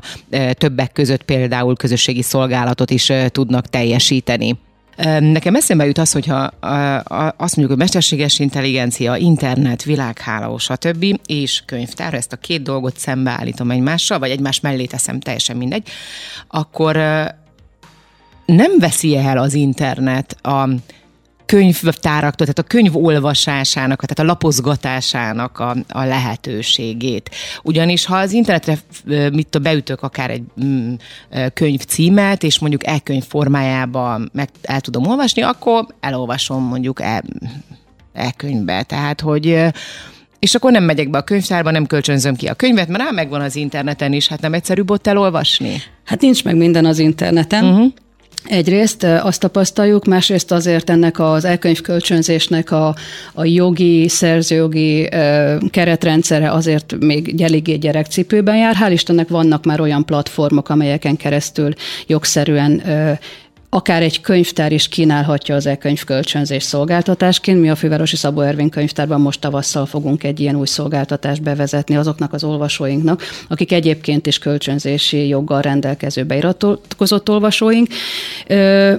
többek 0.51 0.91
között 0.91 1.23
például 1.23 1.75
közösségi 1.75 2.21
szolgálatot 2.21 2.91
is 2.91 3.13
tudnak 3.27 3.67
teljesíteni. 3.67 4.59
Nekem 5.19 5.55
eszembe 5.55 5.85
jut 5.85 5.97
az, 5.97 6.11
hogyha 6.11 6.37
azt 7.37 7.55
mondjuk, 7.55 7.67
hogy 7.67 7.77
mesterséges 7.77 8.39
intelligencia, 8.39 9.15
internet, 9.15 9.83
világháló, 9.83 10.57
stb. 10.57 11.05
és 11.25 11.63
könyvtár, 11.65 12.13
ezt 12.13 12.33
a 12.33 12.37
két 12.37 12.61
dolgot 12.61 12.97
szembeállítom 12.97 13.71
egymással, 13.71 14.19
vagy 14.19 14.29
egymás 14.29 14.59
mellé 14.59 14.85
teszem, 14.85 15.19
teljesen 15.19 15.57
mindegy, 15.57 15.87
akkor 16.47 16.95
nem 18.45 18.79
veszi 18.79 19.17
el 19.17 19.37
az 19.37 19.53
internet 19.53 20.37
a 20.41 20.69
könyvtáraktól, 21.45 22.47
tehát 22.47 22.59
a 22.59 22.63
könyv 22.63 22.97
olvasásának, 22.97 24.05
tehát 24.05 24.19
a 24.19 24.33
lapozgatásának 24.33 25.59
a, 25.59 25.75
a 25.89 26.03
lehetőségét. 26.03 27.29
Ugyanis 27.63 28.05
ha 28.05 28.15
az 28.15 28.31
internetre 28.31 28.77
mit 29.31 29.61
beütök 29.61 30.01
akár 30.01 30.29
egy 30.29 30.43
mm, 30.63 30.93
könyv 31.53 31.79
címet, 31.79 32.43
és 32.43 32.59
mondjuk 32.59 32.87
e-könyv 32.87 33.23
formájában 33.23 34.29
meg 34.33 34.49
el 34.61 34.81
tudom 34.81 35.07
olvasni, 35.07 35.41
akkor 35.41 35.85
elolvasom 35.99 36.63
mondjuk 36.63 37.01
e, 37.01 37.23
e-könyvbe. 38.13 38.83
Tehát, 38.83 39.21
hogy 39.21 39.73
és 40.39 40.55
akkor 40.55 40.71
nem 40.71 40.83
megyek 40.83 41.09
be 41.09 41.17
a 41.17 41.23
könyvtárba, 41.23 41.71
nem 41.71 41.85
kölcsönzöm 41.85 42.35
ki 42.35 42.47
a 42.47 42.53
könyvet, 42.53 42.87
mert 42.87 43.03
rá 43.03 43.09
megvan 43.11 43.41
az 43.41 43.55
interneten 43.55 44.13
is, 44.13 44.27
hát 44.27 44.41
nem 44.41 44.53
egyszerűbb 44.53 44.89
ott 44.91 45.07
elolvasni? 45.07 45.81
Hát 46.03 46.21
nincs 46.21 46.43
meg 46.43 46.55
minden 46.55 46.85
az 46.85 46.99
interneten. 46.99 47.63
Uh-huh 47.63 47.91
Egyrészt 48.45 49.03
azt 49.03 49.39
tapasztaljuk, 49.39 50.05
másrészt 50.05 50.51
azért 50.51 50.89
ennek 50.89 51.19
az 51.19 51.45
elkönyvkölcsönzésnek 51.45 52.71
a, 52.71 52.95
a 53.33 53.45
jogi, 53.45 54.07
szerzőjogi 54.07 55.09
keretrendszere 55.69 56.51
azért 56.51 56.95
még 56.99 57.41
eléggé 57.41 57.75
gyerekcipőben 57.75 58.57
jár. 58.57 58.75
Hál' 58.75 58.91
Istennek 58.91 59.27
vannak 59.27 59.65
már 59.65 59.81
olyan 59.81 60.05
platformok, 60.05 60.69
amelyeken 60.69 61.17
keresztül 61.17 61.73
jogszerűen 62.07 62.81
akár 63.75 64.01
egy 64.01 64.21
könyvtár 64.21 64.71
is 64.71 64.87
kínálhatja 64.87 65.55
az 65.55 65.65
e-könyv 65.65 66.03
kölcsönzés 66.03 66.63
szolgáltatásként. 66.63 67.61
Mi 67.61 67.69
a 67.69 67.75
Fővárosi 67.75 68.15
Szabó 68.15 68.41
Ervin 68.41 68.69
könyvtárban 68.69 69.21
most 69.21 69.39
tavasszal 69.39 69.85
fogunk 69.85 70.23
egy 70.23 70.39
ilyen 70.39 70.55
új 70.55 70.65
szolgáltatást 70.65 71.41
bevezetni 71.41 71.95
azoknak 71.95 72.33
az 72.33 72.43
olvasóinknak, 72.43 73.21
akik 73.47 73.71
egyébként 73.71 74.27
is 74.27 74.37
kölcsönzési 74.37 75.27
joggal 75.27 75.61
rendelkező 75.61 76.23
beiratkozott 76.23 77.29
olvasóink, 77.29 77.87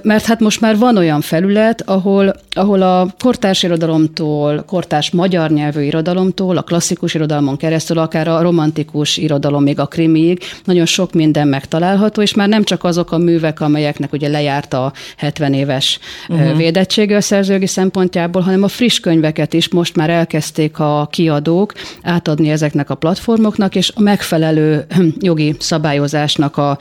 mert 0.01 0.25
hát 0.25 0.39
most 0.39 0.61
már 0.61 0.77
van 0.77 0.97
olyan 0.97 1.21
felület, 1.21 1.81
ahol, 1.85 2.33
ahol 2.51 2.81
a 2.81 3.07
kortárs 3.19 3.63
irodalomtól, 3.63 4.63
kortárs 4.67 5.11
magyar 5.11 5.49
nyelvű 5.49 5.81
irodalomtól, 5.81 6.57
a 6.57 6.61
klasszikus 6.61 7.13
irodalmon 7.13 7.57
keresztül, 7.57 7.97
akár 7.97 8.27
a 8.27 8.41
romantikus 8.41 9.17
irodalom, 9.17 9.63
még 9.63 9.79
a 9.79 9.85
krimiig, 9.85 10.43
nagyon 10.63 10.85
sok 10.85 11.13
minden 11.13 11.47
megtalálható, 11.47 12.21
és 12.21 12.33
már 12.33 12.47
nem 12.47 12.63
csak 12.63 12.83
azok 12.83 13.11
a 13.11 13.17
művek, 13.17 13.61
amelyeknek 13.61 14.13
ugye 14.13 14.27
lejárt 14.27 14.65
lejárt 14.71 14.73
a 14.73 14.93
70 15.17 15.53
éves 15.53 15.99
uh-huh. 16.29 16.57
védettsége 16.57 17.15
a 17.15 17.21
szerzőgi 17.21 17.67
szempontjából, 17.67 18.41
hanem 18.41 18.63
a 18.63 18.67
friss 18.67 18.99
könyveket 18.99 19.53
is 19.53 19.69
most 19.69 19.95
már 19.95 20.09
elkezdték 20.09 20.79
a 20.79 21.07
kiadók 21.11 21.73
átadni 22.01 22.49
ezeknek 22.49 22.89
a 22.89 22.95
platformoknak, 22.95 23.75
és 23.75 23.91
a 23.95 24.01
megfelelő 24.01 24.85
jogi 25.19 25.55
szabályozásnak 25.59 26.57
a, 26.57 26.77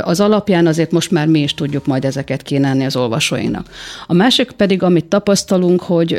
az 0.00 0.20
alapján 0.20 0.66
azért 0.66 0.90
most 0.90 1.10
már 1.10 1.26
mi 1.26 1.40
is 1.40 1.54
tudjuk 1.54 1.86
majd 1.86 2.04
ezeket 2.04 2.42
kínálni 2.42 2.84
az 2.84 2.96
olvasóinak. 2.96 3.66
A 4.06 4.12
másik 4.12 4.50
pedig, 4.50 4.82
amit 4.82 5.04
tapasztalunk, 5.04 5.82
hogy 5.82 6.16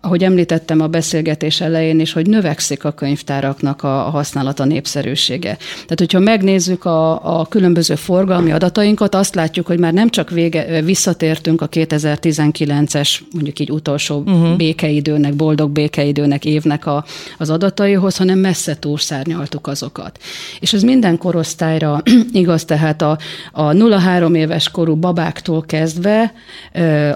ahogy 0.00 0.24
említettem 0.24 0.80
a 0.80 0.86
beszélgetés 0.86 1.60
elején 1.60 2.00
is, 2.00 2.12
hogy 2.12 2.26
növekszik 2.26 2.84
a 2.84 2.90
könyvtáraknak 2.90 3.82
a, 3.82 4.06
a 4.06 4.10
használata 4.10 4.64
népszerűsége. 4.64 5.56
Tehát, 5.72 5.98
hogyha 5.98 6.18
megnézzük 6.18 6.84
a, 6.84 7.38
a 7.38 7.46
különböző 7.46 7.94
forgalmi 7.94 8.52
adatainkat, 8.52 9.14
azt 9.14 9.34
látjuk, 9.34 9.66
hogy 9.66 9.78
már 9.78 9.92
nem 9.92 10.08
csak 10.08 10.30
vége, 10.30 10.82
visszatértünk 10.82 11.60
a 11.60 11.68
2019-es, 11.68 13.18
mondjuk 13.32 13.58
így 13.58 13.70
utolsó 13.70 14.18
uh-huh. 14.18 14.56
békeidőnek, 14.56 15.34
boldog 15.34 15.70
békeidőnek 15.70 16.44
évnek 16.44 16.86
a, 16.86 17.04
az 17.38 17.50
adataihoz, 17.50 18.16
hanem 18.16 18.38
messze 18.38 18.78
túlszárnyaltuk 18.78 19.66
azokat. 19.66 20.18
És 20.60 20.72
ez 20.72 20.82
minden 20.82 21.18
korosztályra 21.18 22.02
igaz, 22.32 22.64
tehát 22.64 23.02
a, 23.02 23.18
a 23.52 23.62
0-3 23.62 24.36
éves 24.36 24.70
korú 24.70 24.94
babáktól 24.96 25.64
kezdve 25.66 26.32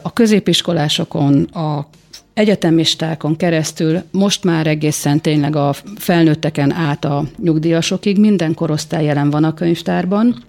a 0.03 0.13
középiskolásokon, 0.13 1.43
a 1.43 1.87
egyetemistákon 2.35 3.37
keresztül, 3.37 4.03
most 4.11 4.45
már 4.45 4.67
egészen 4.67 5.21
tényleg 5.21 5.57
a 5.57 5.75
felnőtteken 5.97 6.73
át 6.73 7.05
a 7.05 7.25
nyugdíjasokig. 7.43 8.19
Minden 8.19 8.55
korosztály 8.55 9.05
jelen 9.05 9.31
van 9.31 9.45
a 9.45 9.55
könyvtárban, 9.55 10.45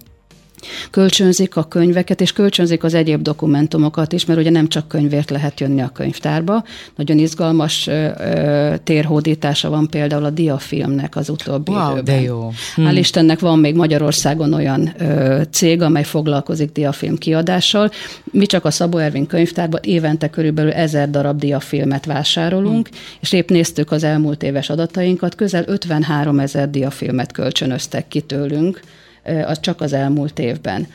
Kölcsönzik 0.90 1.56
a 1.56 1.64
könyveket, 1.64 2.20
és 2.20 2.32
kölcsönzik 2.32 2.84
az 2.84 2.94
egyéb 2.94 3.22
dokumentumokat 3.22 4.12
is, 4.12 4.24
mert 4.24 4.38
ugye 4.38 4.50
nem 4.50 4.68
csak 4.68 4.88
könyvért 4.88 5.30
lehet 5.30 5.60
jönni 5.60 5.80
a 5.80 5.88
könyvtárba. 5.88 6.64
Nagyon 6.96 7.18
izgalmas 7.18 7.86
ö, 7.86 8.08
ö, 8.18 8.74
térhódítása 8.84 9.68
van 9.68 9.88
például 9.90 10.24
a 10.24 10.30
diafilmnek 10.30 11.16
az 11.16 11.28
utóbbi 11.28 11.70
wow, 11.70 11.92
időben. 11.92 12.04
de 12.04 12.20
jó. 12.20 12.52
Hm. 12.74 12.86
Hál' 12.86 12.94
Istennek 12.98 13.40
van 13.40 13.58
még 13.58 13.74
Magyarországon 13.74 14.52
olyan 14.52 14.94
ö, 14.98 15.42
cég, 15.50 15.82
amely 15.82 16.04
foglalkozik 16.04 16.72
diafilm 16.72 17.16
kiadással. 17.16 17.90
Mi 18.24 18.46
csak 18.46 18.64
a 18.64 18.70
Szabó 18.70 18.98
Ervin 18.98 19.26
könyvtárban 19.26 19.80
évente 19.82 20.30
körülbelül 20.30 20.72
ezer 20.72 21.10
darab 21.10 21.38
diafilmet 21.38 22.04
vásárolunk, 22.04 22.88
hm. 22.88 22.94
és 23.20 23.32
épp 23.32 23.48
néztük 23.48 23.90
az 23.90 24.04
elmúlt 24.04 24.42
éves 24.42 24.70
adatainkat, 24.70 25.34
közel 25.34 25.64
53 25.66 26.38
ezer 26.38 26.70
diafilmet 26.70 27.32
kölcsönöztek 27.32 28.08
ki 28.08 28.20
tőlünk 28.20 28.80
az 29.46 29.60
csak 29.60 29.80
az 29.80 29.92
elmúlt 29.92 30.38
évben. 30.38 30.86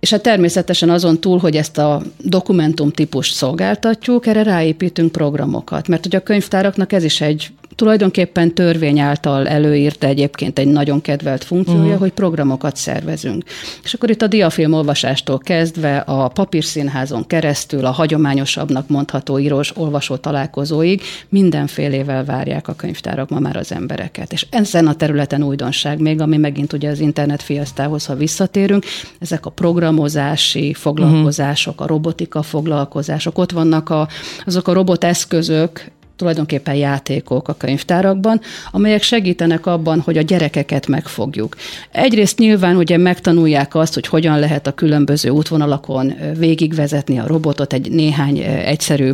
És 0.00 0.10
hát 0.10 0.22
természetesen 0.22 0.90
azon 0.90 1.20
túl, 1.20 1.38
hogy 1.38 1.56
ezt 1.56 1.78
a 1.78 2.02
dokumentum 2.18 2.90
típust 2.90 3.34
szolgáltatjuk, 3.34 4.26
erre 4.26 4.42
ráépítünk 4.42 5.12
programokat, 5.12 5.88
mert 5.88 6.02
hogy 6.02 6.16
a 6.16 6.22
könyvtáraknak 6.22 6.92
ez 6.92 7.04
is 7.04 7.20
egy 7.20 7.50
tulajdonképpen 7.76 8.54
törvény 8.54 8.98
által 8.98 9.48
előírt 9.48 10.04
egyébként 10.04 10.58
egy 10.58 10.66
nagyon 10.66 11.00
kedvelt 11.00 11.44
funkciója, 11.44 11.82
uh-huh. 11.82 11.98
hogy 11.98 12.12
programokat 12.12 12.76
szervezünk. 12.76 13.44
És 13.82 13.94
akkor 13.94 14.10
itt 14.10 14.22
a 14.22 14.26
diafilm 14.26 14.72
olvasástól 14.72 15.38
kezdve 15.38 15.96
a 15.96 16.28
papírszínházon 16.28 17.26
keresztül 17.26 17.84
a 17.84 17.90
hagyományosabbnak 17.90 18.88
mondható 18.88 19.38
írós 19.38 19.76
olvasó 19.76 20.16
találkozóig 20.16 21.02
mindenfélével 21.28 22.24
várják 22.24 22.68
a 22.68 22.74
könyvtárak 22.74 23.28
ma 23.28 23.38
már 23.38 23.56
az 23.56 23.72
embereket. 23.72 24.32
És 24.32 24.46
ezen 24.50 24.86
a 24.86 24.94
területen 24.94 25.42
újdonság 25.42 26.00
még, 26.00 26.20
ami 26.20 26.36
megint 26.36 26.72
ugye 26.72 26.90
az 26.90 27.00
internet 27.00 27.42
fiasztához, 27.42 28.06
ha 28.06 28.14
visszatérünk, 28.14 28.84
ezek 29.18 29.46
a 29.46 29.50
programozási 29.50 30.74
foglalkozások, 30.74 31.80
a 31.80 31.86
robotika 31.86 32.42
foglalkozások, 32.42 33.38
ott 33.38 33.50
vannak 33.50 33.90
a, 33.90 34.08
azok 34.44 34.68
a 34.68 34.72
roboteszközök, 34.72 35.94
tulajdonképpen 36.16 36.74
játékok 36.74 37.48
a 37.48 37.54
könyvtárakban, 37.54 38.40
amelyek 38.70 39.02
segítenek 39.02 39.66
abban, 39.66 40.00
hogy 40.00 40.18
a 40.18 40.22
gyerekeket 40.22 40.86
megfogjuk. 40.86 41.56
Egyrészt 41.90 42.38
nyilván 42.38 42.76
ugye 42.76 42.96
megtanulják 42.96 43.74
azt, 43.74 43.94
hogy 43.94 44.06
hogyan 44.06 44.38
lehet 44.38 44.66
a 44.66 44.72
különböző 44.72 45.28
útvonalakon 45.28 46.14
végigvezetni 46.38 47.18
a 47.18 47.26
robotot 47.26 47.72
egy 47.72 47.90
néhány 47.90 48.38
egyszerű 48.38 49.12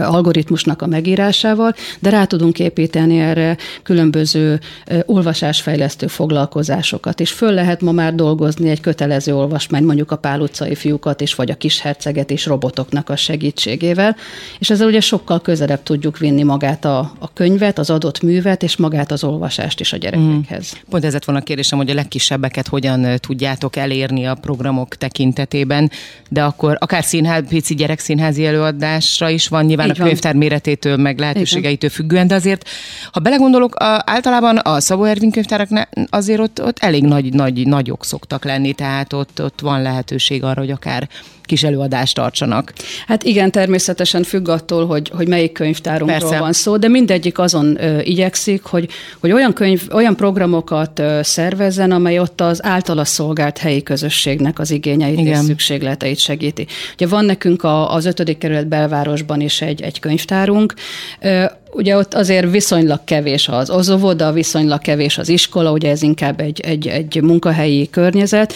algoritmusnak 0.00 0.82
a 0.82 0.86
megírásával, 0.86 1.74
de 2.00 2.10
rá 2.10 2.24
tudunk 2.24 2.58
építeni 2.58 3.18
erre 3.18 3.56
különböző 3.82 4.60
olvasásfejlesztő 5.06 6.06
foglalkozásokat, 6.06 7.20
és 7.20 7.30
föl 7.30 7.52
lehet 7.52 7.80
ma 7.80 7.92
már 7.92 8.14
dolgozni 8.14 8.70
egy 8.70 8.80
kötelező 8.80 9.34
olvasmány, 9.34 9.84
mondjuk 9.84 10.10
a 10.10 10.16
Pál 10.16 10.40
utcai 10.40 10.74
fiúkat 10.74 11.20
és 11.20 11.34
vagy 11.34 11.50
a 11.50 11.54
kisherceget 11.54 12.30
és 12.30 12.46
robotoknak 12.46 13.08
a 13.08 13.16
segítségével, 13.16 14.16
és 14.58 14.70
ezzel 14.70 14.86
ugye 14.86 15.00
sokkal 15.00 15.40
közelebb 15.40 15.82
tudjuk 15.82 16.18
vinni 16.18 16.42
magát 16.42 16.84
a, 16.84 16.98
a 17.18 17.32
könyvet, 17.32 17.78
az 17.78 17.90
adott 17.90 18.22
művet, 18.22 18.62
és 18.62 18.76
magát 18.76 19.12
az 19.12 19.24
olvasást 19.24 19.80
is 19.80 19.92
a 19.92 19.96
gyerekekhez. 19.96 20.72
Mm. 20.76 20.90
Pont 20.90 21.04
ez 21.04 21.12
lett 21.12 21.24
volna 21.24 21.40
a 21.40 21.44
kérdésem, 21.44 21.78
hogy 21.78 21.90
a 21.90 21.94
legkisebbeket 21.94 22.68
hogyan 22.68 23.06
tudjátok 23.20 23.76
elérni 23.76 24.26
a 24.26 24.34
programok 24.34 24.96
tekintetében, 24.96 25.90
de 26.28 26.42
akkor 26.42 26.76
akár 26.80 27.04
színház, 27.04 27.44
pici 27.48 27.74
gyerekszínházi 27.74 28.46
előadásra 28.46 29.28
is 29.28 29.41
is 29.42 29.48
van, 29.48 29.64
nyilván 29.64 29.88
Így 29.88 30.00
a 30.00 30.04
könyvtár 30.04 30.32
van. 30.32 30.40
méretétől, 30.40 30.96
meg 30.96 31.18
lehetőségeitől 31.18 31.90
függően, 31.90 32.26
de 32.26 32.34
azért, 32.34 32.68
ha 33.12 33.20
belegondolok, 33.20 33.74
a, 33.74 34.02
általában 34.06 34.56
a 34.56 34.80
Szabó 34.80 35.04
Ervin 35.04 35.30
könyvtárak 35.30 35.68
ne, 35.68 35.82
azért 36.10 36.40
ott, 36.40 36.62
ott 36.62 36.78
elég 36.78 37.04
nagy, 37.04 37.32
nagy, 37.34 37.66
nagyok 37.66 38.04
szoktak 38.04 38.44
lenni, 38.44 38.72
tehát 38.72 39.12
ott, 39.12 39.42
ott 39.42 39.60
van 39.60 39.82
lehetőség 39.82 40.44
arra, 40.44 40.60
hogy 40.60 40.70
akár 40.70 41.08
kis 41.44 41.62
előadást 41.62 42.14
tartsanak. 42.14 42.72
Hát 43.06 43.22
igen, 43.22 43.50
természetesen 43.50 44.22
függ 44.22 44.48
attól, 44.48 44.86
hogy, 44.86 45.10
hogy 45.14 45.28
melyik 45.28 45.52
könyvtárunkról 45.52 46.18
Persze. 46.18 46.38
van 46.38 46.52
szó, 46.52 46.76
de 46.76 46.88
mindegyik 46.88 47.38
azon 47.38 47.84
ö, 47.84 48.00
igyekszik, 48.00 48.62
hogy, 48.62 48.88
hogy 49.20 49.32
olyan, 49.32 49.52
könyv, 49.52 49.82
olyan 49.92 50.16
programokat 50.16 50.98
ö, 50.98 51.20
szervezzen, 51.22 51.90
amely 51.90 52.18
ott 52.18 52.40
az 52.40 52.64
általa 52.64 53.04
szolgált 53.04 53.58
helyi 53.58 53.82
közösségnek 53.82 54.58
az 54.58 54.70
igényeit 54.70 55.18
igen. 55.18 55.40
és 55.40 55.46
szükségleteit 55.46 56.18
segíti. 56.18 56.66
Ugye 56.94 57.06
van 57.06 57.24
nekünk 57.24 57.62
a, 57.64 57.94
az 57.94 58.04
ötödik 58.04 58.38
kerület 58.38 58.68
belvárosban 58.68 59.40
is 59.40 59.60
egy, 59.60 59.82
egy 59.82 60.00
könyvtárunk, 60.00 60.74
ö, 61.20 61.44
Ugye 61.74 61.96
ott 61.96 62.14
azért 62.14 62.50
viszonylag 62.50 63.00
kevés 63.04 63.48
az, 63.48 63.90
óvoda, 63.90 64.32
viszonylag 64.32 64.80
kevés 64.80 65.18
az 65.18 65.28
iskola, 65.28 65.72
ugye 65.72 65.90
ez 65.90 66.02
inkább 66.02 66.40
egy, 66.40 66.60
egy, 66.60 66.86
egy 66.86 67.22
munkahelyi 67.22 67.90
környezet, 67.90 68.54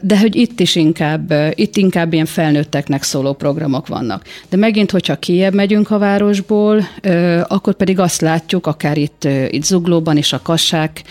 de 0.00 0.18
hogy 0.20 0.36
itt 0.36 0.60
is 0.60 0.76
inkább, 0.76 1.34
itt 1.54 1.76
inkább 1.76 2.12
ilyen 2.12 2.26
felnőtteknek 2.26 3.02
szóló 3.02 3.32
programok 3.32 3.86
vannak. 3.86 4.22
De 4.48 4.56
megint, 4.56 4.90
hogyha 4.90 5.16
kiebb 5.16 5.54
megyünk 5.54 5.90
a 5.90 5.98
városból, 5.98 6.88
akkor 7.42 7.74
pedig 7.74 7.98
azt 7.98 8.20
látjuk, 8.20 8.66
akár 8.66 8.96
itt, 8.96 9.28
itt 9.48 9.64
Zuglóban 9.64 10.16
is 10.16 10.32
a 10.32 10.40
Kassák 10.42 11.02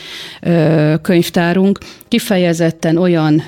könyvtárunk, 1.02 1.80
kifejezetten 2.08 2.98
olyan 2.98 3.44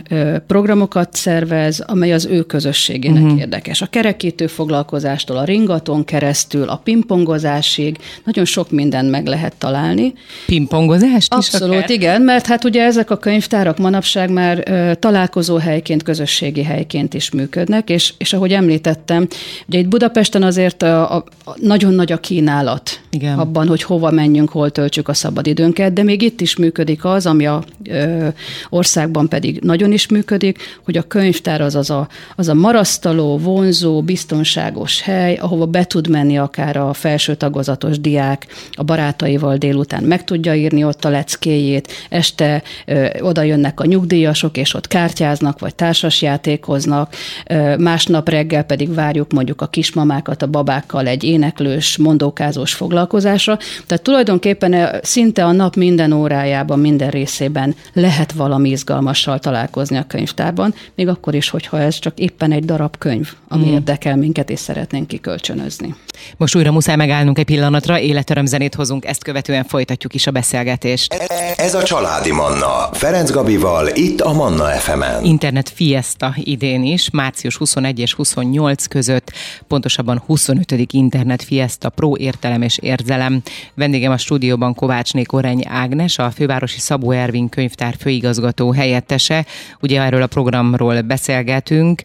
programokat 0.48 1.14
szervez, 1.14 1.80
amely 1.80 2.14
az 2.14 2.26
ő 2.26 2.42
közösségének 2.42 3.24
uh-huh. 3.24 3.40
érdekes. 3.40 3.82
A 3.82 3.86
kerekítő 3.86 4.48
foglalkozástól, 4.48 5.38
a 5.38 5.44
ringaton 5.44 6.06
keresztül, 6.06 6.70
a 6.70 6.82
pingpongozás 6.84 7.75
közösség, 7.76 7.98
nagyon 8.24 8.46
sok 8.46 8.72
mindent 8.72 9.10
meg 9.10 9.28
lehet 9.28 9.56
találni. 9.58 10.14
Pingpongozást 10.46 11.34
is 11.38 11.54
Abszolút, 11.54 11.76
akár? 11.76 11.90
igen, 11.90 12.22
mert 12.22 12.46
hát 12.46 12.64
ugye 12.64 12.84
ezek 12.84 13.10
a 13.12 13.18
könyvtárak 13.18 13.78
manapság 13.78 14.30
már 14.30 14.64
találkozó 15.00 15.58
helyként, 15.58 16.04
közösségi 16.04 16.64
helyként 16.64 17.14
is 17.14 17.32
működnek, 17.32 17.90
és, 17.90 18.14
és 18.18 18.34
ahogy 18.34 18.54
említettem, 18.54 19.28
ugye 19.68 19.80
itt 19.80 19.88
Budapesten 19.88 20.44
azért 20.44 20.82
a, 20.82 21.16
a, 21.16 21.24
a 21.46 21.56
nagyon 21.62 21.94
nagy 21.94 22.12
a 22.12 22.18
kínálat 22.18 23.00
igen. 23.10 23.40
abban, 23.40 23.68
hogy 23.68 23.84
hova 23.84 24.12
menjünk, 24.12 24.50
hol 24.50 24.70
töltsük 24.70 25.08
a 25.08 25.14
szabadidőnket, 25.14 25.94
de 25.94 26.04
még 26.04 26.22
itt 26.22 26.42
is 26.42 26.56
működik 26.56 27.06
az, 27.06 27.26
ami 27.26 27.46
a 27.46 27.64
ö, 27.90 28.28
országban 28.70 29.30
pedig 29.30 29.60
nagyon 29.60 29.92
is 29.92 30.08
működik, 30.08 30.58
hogy 30.86 30.98
a 30.98 31.02
könyvtár 31.02 31.62
az 31.62 31.76
az 31.76 31.90
a, 31.90 32.08
az 32.36 32.48
a 32.48 32.54
marasztaló, 32.54 33.38
vonzó, 33.38 34.02
biztonságos 34.02 35.02
hely, 35.02 35.36
ahova 35.36 35.66
be 35.66 35.84
tud 35.84 36.10
menni 36.10 36.38
akár 36.38 36.78
a 36.78 36.94
felső 36.94 37.36
tagozatos 37.66 38.00
diák, 38.00 38.48
a 38.72 38.84
barátaival 38.84 39.58
délután 39.58 40.04
meg 40.04 40.24
tudja 40.24 40.56
írni 40.56 40.84
ott 40.84 41.06
a 41.06 41.10
leckéjét, 41.10 41.92
este 42.10 42.64
ö, 42.86 43.08
oda 43.20 43.42
jönnek 43.42 43.80
a 43.80 43.86
nyugdíjasok, 43.86 44.58
és 44.58 44.74
ott 44.74 44.88
kártyáznak, 44.88 45.60
vagy 45.60 45.76
társasjátékoznak, 45.76 47.16
ö, 47.48 47.78
másnap 47.78 48.30
reggel 48.30 48.64
pedig 48.64 48.94
várjuk 48.94 49.32
mondjuk 49.32 49.62
a 49.62 49.68
kismamákat 49.68 50.42
a 50.42 50.48
babákkal 50.48 51.08
egy 51.08 51.24
éneklős, 51.24 51.98
mondókázós 51.98 52.74
foglalkozásra. 52.74 53.58
Tehát 53.88 54.04
tulajdonképpen 54.04 55.00
szinte 55.02 55.46
a 55.46 55.52
nap 55.52 55.76
minden 55.76 56.12
órájában, 56.12 56.80
minden 56.80 57.10
részében 57.10 57.76
lehet 57.94 58.32
valami 58.32 58.70
izgalmassal 58.70 59.40
találkozni 59.40 59.98
a 59.98 60.06
könyvtárban, 60.08 60.74
még 60.96 61.08
akkor 61.08 61.36
is, 61.36 61.50
hogyha 61.50 61.80
ez 61.80 62.00
csak 62.00 62.20
éppen 62.20 62.52
egy 62.52 62.66
darab 62.66 62.98
könyv, 62.98 63.34
ami 63.48 63.66
mm. 63.66 63.74
érdekel 63.74 64.16
minket, 64.16 64.50
és 64.50 64.60
szeretnénk 64.60 65.08
kikölcsönözni. 65.08 65.96
Most 66.38 66.56
újra 66.56 66.72
muszáj 66.72 66.96
megállnunk 66.96 67.40
egy 67.40 67.46
pillanatra, 67.56 68.00
életörömzenét 68.00 68.76
hozunk, 68.76 69.06
ezt 69.06 69.24
követően 69.24 69.64
folytatjuk 69.64 70.14
is 70.14 70.28
a 70.28 70.32
beszélgetést. 70.32 71.14
Ez 71.58 71.74
a 71.74 71.84
Családi 71.84 72.32
Manna, 72.32 72.90
Ferenc 72.92 73.32
Gabival, 73.32 73.88
itt 73.94 74.22
a 74.22 74.34
Manna 74.34 74.66
FM-en. 74.66 75.24
Internet 75.24 75.70
Fiesta 75.70 76.34
idén 76.38 76.84
is, 76.84 77.10
március 77.10 77.58
21 77.58 78.00
és 78.00 78.14
28 78.14 78.86
között, 78.86 79.32
pontosabban 79.68 80.24
25. 80.26 80.72
Internet 80.92 81.44
Fiesta 81.44 81.90
Pro 81.90 82.16
értelem 82.16 82.62
és 82.62 82.78
érzelem. 82.78 83.42
Vendégem 83.74 84.12
a 84.12 84.18
stúdióban 84.18 84.74
Kovácsné 84.74 85.22
Koreny 85.22 85.64
Ágnes, 85.68 86.18
a 86.18 86.32
fővárosi 86.32 86.80
Szabó 86.80 87.12
Ervin 87.12 87.50
könyvtár 87.50 87.96
főigazgató 88.00 88.72
helyettese. 88.72 89.46
Ugye 89.82 90.02
erről 90.02 90.22
a 90.22 90.28
programról 90.28 91.02
beszélgetünk, 91.02 92.02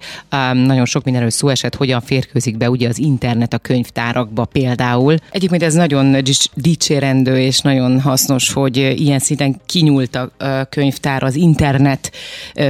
nagyon 0.52 0.84
sok 0.84 1.04
mindenről 1.04 1.30
szó 1.30 1.48
esett, 1.48 1.74
hogyan 1.74 2.00
férkőzik 2.00 2.56
be 2.56 2.70
ugye 2.70 2.88
az 2.88 2.98
internet 2.98 3.52
a 3.52 3.58
könyvtárakba 3.58 4.44
például. 4.44 5.14
Egyébként 5.40 5.62
ez 5.62 5.74
nagyon 5.74 6.16
dicsérendő 6.54 7.38
és 7.38 7.60
nagyon 7.60 8.00
hasznos, 8.00 8.52
hogy 8.52 8.76
ilyen 8.76 9.18
szinten 9.18 9.60
kinyúlt 9.66 10.14
a 10.14 10.30
könyvtár 10.68 11.22
az 11.22 11.34
internet 11.34 12.12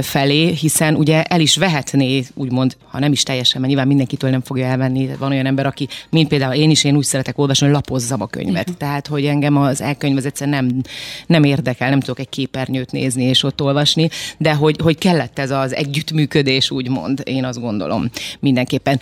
felé, 0.01 0.53
hiszen 0.53 0.95
ugye 0.95 1.23
el 1.23 1.39
is 1.39 1.57
vehetné, 1.57 2.25
úgymond, 2.33 2.77
ha 2.87 2.99
nem 2.99 3.11
is 3.11 3.23
teljesen, 3.23 3.61
mert 3.61 3.67
nyilván 3.67 3.87
mindenkitől 3.87 4.29
nem 4.29 4.41
fogja 4.41 4.65
elvenni. 4.65 5.09
Van 5.19 5.31
olyan 5.31 5.45
ember, 5.45 5.65
aki, 5.65 5.87
mint 6.09 6.27
például 6.27 6.53
én 6.53 6.69
is, 6.69 6.83
én 6.83 6.95
úgy 6.95 7.03
szeretek 7.03 7.37
olvasni, 7.37 7.65
hogy 7.65 7.75
lapozzam 7.75 8.21
a 8.21 8.27
könyvet. 8.27 8.61
Uh-huh. 8.61 8.77
Tehát, 8.77 9.07
hogy 9.07 9.25
engem 9.25 9.57
az 9.57 9.81
elkönyv 9.81 10.17
az 10.17 10.25
egyszerűen 10.25 10.63
nem, 10.63 10.81
nem 11.27 11.43
érdekel, 11.43 11.89
nem 11.89 11.99
tudok 11.99 12.19
egy 12.19 12.29
képernyőt 12.29 12.91
nézni 12.91 13.23
és 13.23 13.43
ott 13.43 13.61
olvasni, 13.61 14.09
de 14.37 14.53
hogy, 14.53 14.75
hogy 14.83 14.97
kellett 14.97 15.39
ez 15.39 15.51
az 15.51 15.75
együttműködés, 15.75 16.71
úgymond, 16.71 17.21
én 17.25 17.45
azt 17.45 17.59
gondolom 17.59 18.09
mindenképpen. 18.39 18.99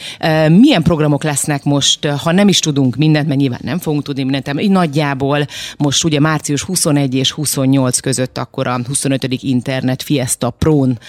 Milyen 0.48 0.84
programok 0.84 1.24
lesznek 1.24 1.64
most, 1.64 2.06
ha 2.06 2.32
nem 2.32 2.48
is 2.48 2.60
tudunk 2.60 2.96
mindent, 2.96 3.28
mert 3.28 3.40
nyilván 3.40 3.59
nem 3.62 3.80
fogunk 3.80 4.04
tudni 4.04 4.24
mindent, 4.24 4.62
így 4.62 4.72
nagyjából 4.72 5.46
most 5.78 6.04
ugye 6.04 6.20
március 6.20 6.62
21 6.62 7.16
és 7.16 7.32
28 7.32 8.00
között 8.00 8.38
akkor 8.38 8.68
a 8.68 8.80
25. 8.88 9.24
Internet 9.24 10.04
Fiesta 10.04 10.50
Pro-n 10.50 11.00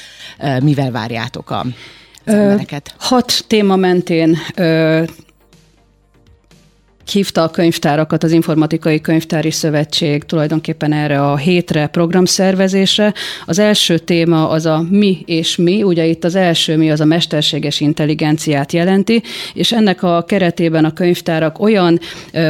mivel 0.63 0.91
várjátok 0.91 1.51
a 1.51 1.67
az 2.25 2.35
embereket? 2.35 2.95
Hat 2.99 3.45
téma 3.47 3.77
mentén 3.77 4.39
hívta 7.11 7.43
a 7.43 7.51
könyvtárakat 7.51 8.23
az 8.23 8.33
Informatikai 8.33 9.01
Könyvtári 9.01 9.51
Szövetség 9.51 10.25
tulajdonképpen 10.25 10.93
erre 10.93 11.23
a 11.23 11.37
hétre 11.37 11.87
programszervezésre. 11.87 13.15
Az 13.47 13.59
első 13.59 13.99
téma 13.99 14.49
az 14.49 14.67
a 14.67 14.85
mi 14.91 15.23
és 15.27 15.57
mi, 15.57 15.83
ugye 15.83 16.05
itt 16.07 16.25
az 16.25 16.35
első 16.35 16.77
mi 16.77 16.91
az 16.91 17.01
a 17.01 17.05
mesterséges 17.05 17.81
intelligenciát 17.81 18.73
jelenti, 18.73 19.23
és 19.55 19.73
ennek 19.73 20.03
a 20.03 20.25
keretében 20.27 20.85
a 20.85 20.93
könyvtárak 20.93 21.61
olyan 21.61 22.01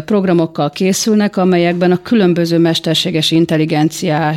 programokkal 0.05 0.71
készülnek, 0.71 1.37
amelyekben 1.37 1.93
a 1.93 2.03
különböző 2.03 2.59
mesterséges 2.59 3.31
intelligenciá 3.31 4.35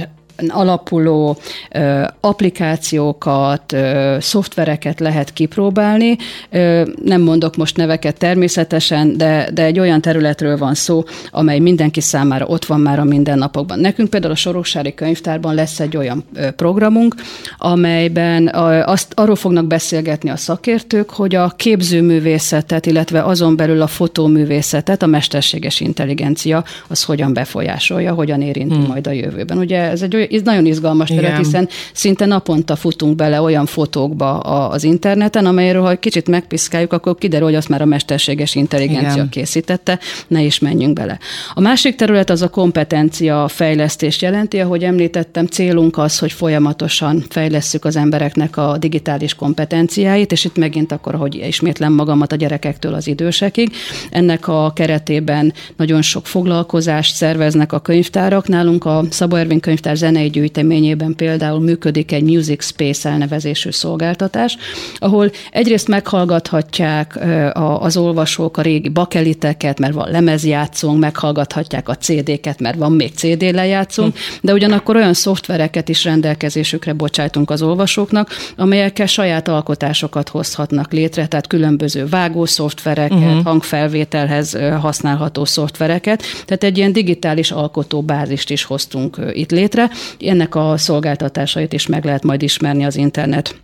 alapuló 0.48 1.38
ö, 1.72 2.04
applikációkat, 2.20 3.74
ö, 3.74 4.18
szoftvereket 4.20 5.00
lehet 5.00 5.34
kipróbálni. 5.34 6.18
Ö, 6.50 6.90
nem 7.04 7.22
mondok 7.22 7.56
most 7.56 7.78
neveket 7.78 8.18
természetesen, 8.18 9.18
de, 9.18 9.50
de 9.54 9.64
egy 9.64 9.80
olyan 9.80 10.02
területről 10.02 10.58
van 10.58 10.74
szó, 10.74 11.04
amely 11.32 11.60
mindenki 11.60 12.02
számára 12.02 12.46
ott 12.46 12.66
van 12.66 12.80
már 12.80 13.00
a 13.00 13.04
mindennapokban. 13.04 13.80
Nekünk 13.80 14.10
például 14.10 14.34
a 14.34 14.36
Soroksári 14.36 14.94
Könyvtárban 14.94 15.56
lesz 15.56 15.80
egy 15.80 15.98
olyan 15.98 16.24
ö, 16.34 16.52
programunk, 16.52 17.16
amelyben 17.58 18.48
a, 18.48 18.88
azt 18.88 19.14
arról 19.16 19.36
fognak 19.36 19.66
beszélgetni 19.66 20.30
a 20.30 20.38
szakértők, 20.38 21.10
hogy 21.10 21.36
a 21.36 21.50
képzőművészetet, 21.50 22.86
illetve 22.86 23.24
azon 23.24 23.56
belül 23.56 23.82
a 23.82 23.88
fotóművészetet 23.88 25.02
a 25.02 25.06
mesterséges 25.06 25.80
intelligencia 25.80 26.64
az 26.88 27.04
hogyan 27.04 27.34
befolyásolja, 27.34 28.14
hogyan 28.14 28.42
érinti 28.42 28.76
hmm. 28.76 28.88
majd 28.88 29.08
a 29.08 29.12
jövőben. 29.12 29.58
Ugye 29.58 29.82
ez 29.82 30.02
egy 30.02 30.16
ez 30.32 30.42
nagyon 30.42 30.66
izgalmas 30.66 31.08
terület, 31.08 31.30
Igen. 31.30 31.44
hiszen 31.44 31.70
szinte 31.94 32.26
naponta 32.26 32.76
futunk 32.76 33.16
bele 33.16 33.42
olyan 33.42 33.66
fotókba 33.66 34.40
az 34.40 34.84
interneten, 34.84 35.46
amelyről, 35.46 35.82
ha 35.82 35.96
kicsit 35.96 36.28
megpiszkáljuk, 36.28 36.94
akkor 36.94 37.16
kiderül, 37.16 37.46
hogy 37.48 37.56
azt 37.56 37.70
már 37.70 37.82
a 37.82 37.86
mesterséges 37.86 38.56
intelligencia 38.56 39.14
Igen. 39.14 39.30
készítette, 39.30 40.00
ne 40.28 40.42
is 40.42 40.60
menjünk 40.60 40.94
bele. 40.94 41.20
A 41.54 41.62
másik 41.62 41.96
terület 41.96 42.30
az 42.30 42.42
a 42.42 42.50
kompetencia 42.50 43.48
fejlesztés 43.48 44.22
jelenti, 44.22 44.60
ahogy 44.60 44.84
említettem, 44.84 45.46
célunk 45.46 45.98
az, 45.98 46.20
hogy 46.20 46.32
folyamatosan 46.32 47.24
fejlesszük 47.30 47.86
az 47.86 47.96
embereknek 47.96 48.58
a 48.58 48.78
digitális 48.78 49.36
kompetenciáit, 49.36 50.32
és 50.32 50.46
itt 50.46 50.58
megint 50.58 50.92
akkor, 50.92 51.16
hogy 51.16 51.36
ismétlem 51.36 51.94
magamat 51.94 52.32
a 52.32 52.36
gyerekektől 52.36 52.94
az 52.94 53.08
idősekig. 53.08 53.72
Ennek 54.12 54.48
a 54.48 54.72
keretében 54.76 55.54
nagyon 55.78 56.02
sok 56.02 56.28
foglalkozást 56.28 57.16
szerveznek 57.16 57.74
a 57.74 57.80
könyvtárak. 57.80 58.48
Nálunk 58.48 58.86
a 58.86 59.04
Szabó 59.10 59.36
Ervin 59.36 59.60
könyvtár 59.60 59.98
zenei 60.14 60.30
gyűjteményében 60.30 61.16
például 61.16 61.60
működik 61.60 62.12
egy 62.12 62.24
Music 62.24 62.66
Space 62.66 63.10
elnevezésű 63.10 63.72
szolgáltatás, 63.72 64.58
ahol 64.98 65.32
egyrészt 65.52 65.88
meghallgathatják 65.88 67.20
az 67.54 67.98
olvasók 67.98 68.58
a 68.58 68.62
régi 68.62 68.90
bakeliteket, 68.90 69.80
mert 69.80 69.94
van 69.94 70.12
lemezjátszónk, 70.12 71.00
meghallgathatják 71.00 71.90
a 71.90 71.96
CD-ket, 71.96 72.60
mert 72.60 72.78
van 72.78 72.92
még 72.92 73.12
CD 73.16 73.42
lejátszónk, 73.42 74.18
de 74.42 74.54
ugyanakkor 74.54 74.96
olyan 74.96 75.14
szoftvereket 75.14 75.90
is 75.90 76.04
rendelkezésükre 76.04 76.94
bocsájtunk 76.94 77.50
az 77.50 77.62
olvasóknak, 77.62 78.30
amelyekkel 78.58 79.06
saját 79.06 79.48
alkotásokat 79.48 80.30
hozhatnak 80.30 80.92
létre, 80.92 81.28
tehát 81.28 81.48
különböző 81.48 82.06
vágó 82.06 82.46
szoftvereket, 82.46 83.18
uh-huh. 83.18 83.44
hangfelvételhez 83.44 84.58
használható 84.80 85.46
szoftvereket, 85.46 86.24
tehát 86.46 86.64
egy 86.64 86.78
ilyen 86.78 86.92
digitális 86.92 87.52
alkotóbázist 87.52 88.50
is 88.50 88.64
hoztunk 88.64 89.18
itt 89.34 89.52
létre, 89.52 89.90
ennek 90.20 90.56
a 90.56 90.78
szolgáltatásait 90.78 91.74
is 91.74 91.88
meg 91.88 92.06
lehet 92.06 92.24
majd 92.24 92.42
ismerni 92.42 92.86
az 92.86 92.96
internet 92.96 93.56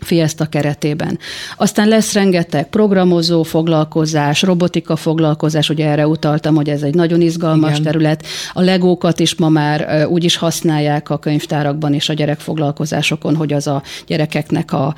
Fiesta 0.00 0.46
keretében. 0.46 1.18
Aztán 1.56 1.88
lesz 1.88 2.12
rengeteg 2.12 2.68
programozó 2.68 3.42
foglalkozás, 3.42 4.42
robotika 4.42 4.96
foglalkozás, 4.96 5.68
ugye 5.68 5.86
erre 5.88 6.06
utaltam, 6.06 6.54
hogy 6.54 6.68
ez 6.68 6.82
egy 6.82 6.94
nagyon 6.94 7.20
izgalmas 7.20 7.70
Igen. 7.70 7.82
terület. 7.82 8.26
A 8.52 8.60
legókat 8.60 9.20
is 9.20 9.34
ma 9.34 9.48
már 9.48 10.06
úgy 10.06 10.24
is 10.24 10.36
használják 10.36 11.10
a 11.10 11.18
könyvtárakban 11.18 11.94
és 11.94 12.08
a 12.08 12.12
gyerekfoglalkozásokon, 12.12 13.36
hogy 13.36 13.52
az 13.52 13.66
a 13.66 13.82
gyerekeknek 14.06 14.72
a 14.72 14.94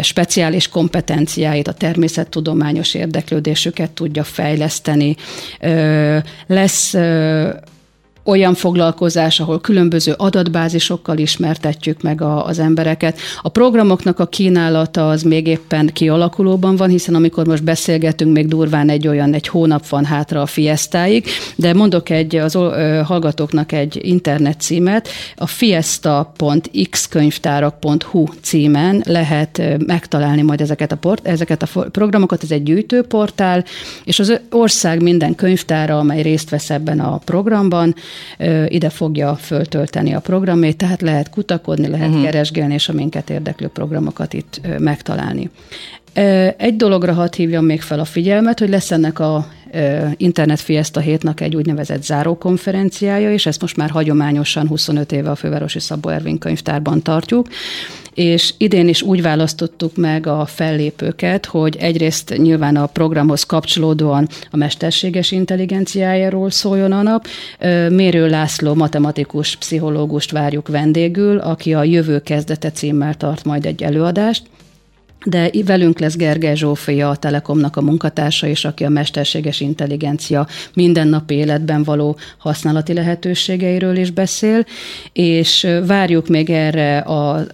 speciális 0.00 0.68
kompetenciáit, 0.68 1.68
a 1.68 1.72
természettudományos 1.72 2.94
érdeklődésüket 2.94 3.90
tudja 3.90 4.24
fejleszteni. 4.24 5.16
Lesz 6.46 6.94
olyan 8.26 8.54
foglalkozás, 8.54 9.40
ahol 9.40 9.60
különböző 9.60 10.14
adatbázisokkal 10.16 11.18
ismertetjük 11.18 12.02
meg 12.02 12.22
a, 12.22 12.46
az 12.46 12.58
embereket. 12.58 13.18
A 13.42 13.48
programoknak 13.48 14.18
a 14.18 14.26
kínálata 14.26 15.08
az 15.08 15.22
még 15.22 15.46
éppen 15.46 15.90
kialakulóban 15.92 16.76
van, 16.76 16.88
hiszen 16.88 17.14
amikor 17.14 17.46
most 17.46 17.64
beszélgetünk, 17.64 18.32
még 18.32 18.48
durván 18.48 18.88
egy 18.88 19.08
olyan, 19.08 19.34
egy 19.34 19.48
hónap 19.48 19.88
van 19.88 20.04
hátra 20.04 20.40
a 20.40 20.46
fiestáig, 20.46 21.26
de 21.56 21.74
mondok 21.74 22.10
egy 22.10 22.36
az 22.36 22.54
ö, 22.54 23.00
hallgatóknak 23.04 23.72
egy 23.72 23.98
internet 24.02 24.60
címet, 24.60 25.08
a 25.36 25.46
fiesta.xkönyvtárak.hu 25.46 28.24
címen 28.40 29.02
lehet 29.06 29.62
megtalálni 29.86 30.42
majd 30.42 30.60
ezeket 30.60 30.92
a, 30.92 30.96
port, 30.96 31.26
ezeket 31.26 31.62
a 31.62 31.66
programokat, 31.90 32.42
ez 32.42 32.50
egy 32.50 32.62
gyűjtőportál, 32.62 33.64
és 34.04 34.18
az 34.18 34.40
ország 34.50 35.02
minden 35.02 35.34
könyvtára, 35.34 35.98
amely 35.98 36.22
részt 36.22 36.50
vesz 36.50 36.70
ebben 36.70 37.00
a 37.00 37.16
programban, 37.16 37.94
ide 38.68 38.90
fogja 38.90 39.34
föltölteni 39.34 40.14
a 40.14 40.20
programét, 40.20 40.76
tehát 40.76 41.00
lehet 41.00 41.30
kutakodni, 41.30 41.88
lehet 41.88 42.08
uh-huh. 42.08 42.24
keresgélni, 42.24 42.74
és 42.74 42.88
a 42.88 42.92
minket 42.92 43.30
érdeklő 43.30 43.68
programokat 43.68 44.32
itt 44.32 44.60
megtalálni. 44.78 45.50
Egy 46.56 46.76
dologra 46.76 47.12
hadd 47.12 47.34
hívjam 47.36 47.64
még 47.64 47.80
fel 47.80 48.00
a 48.00 48.04
figyelmet, 48.04 48.58
hogy 48.58 48.68
lesz 48.68 48.90
ennek 48.90 49.18
a 49.18 49.46
Internet 50.16 50.60
Fiesta 50.60 51.00
hétnak 51.00 51.40
egy 51.40 51.56
úgynevezett 51.56 52.02
zárókonferenciája, 52.02 53.32
és 53.32 53.46
ezt 53.46 53.60
most 53.60 53.76
már 53.76 53.90
hagyományosan 53.90 54.68
25 54.68 55.12
éve 55.12 55.30
a 55.30 55.34
Fővárosi 55.34 55.80
Szabó 55.80 56.08
Ervin 56.08 56.38
könyvtárban 56.38 57.02
tartjuk, 57.02 57.48
és 58.16 58.54
idén 58.56 58.88
is 58.88 59.02
úgy 59.02 59.22
választottuk 59.22 59.96
meg 59.96 60.26
a 60.26 60.46
fellépőket, 60.46 61.46
hogy 61.46 61.76
egyrészt 61.76 62.36
nyilván 62.36 62.76
a 62.76 62.86
programhoz 62.86 63.44
kapcsolódóan 63.44 64.28
a 64.50 64.56
mesterséges 64.56 65.30
intelligenciájáról 65.30 66.50
szóljon 66.50 66.92
a 66.92 67.02
nap. 67.02 67.26
Mérő 67.90 68.28
László 68.28 68.74
matematikus 68.74 69.56
pszichológust 69.56 70.30
várjuk 70.30 70.68
vendégül, 70.68 71.38
aki 71.38 71.74
a 71.74 71.84
Jövő 71.84 72.20
kezdete 72.20 72.70
címmel 72.70 73.14
tart 73.14 73.44
majd 73.44 73.66
egy 73.66 73.82
előadást 73.82 74.42
de 75.26 75.50
velünk 75.64 75.98
lesz 75.98 76.16
Gergely 76.16 76.56
Zsófia, 76.56 77.10
a 77.10 77.16
Telekomnak 77.16 77.76
a 77.76 77.80
munkatársa, 77.80 78.46
és 78.46 78.64
aki 78.64 78.84
a 78.84 78.88
mesterséges 78.88 79.60
intelligencia 79.60 80.46
mindennapi 80.74 81.34
életben 81.34 81.82
való 81.82 82.16
használati 82.38 82.92
lehetőségeiről 82.92 83.96
is 83.96 84.10
beszél, 84.10 84.64
és 85.12 85.66
várjuk 85.86 86.28
még 86.28 86.50
erre 86.50 86.98
a 86.98 87.46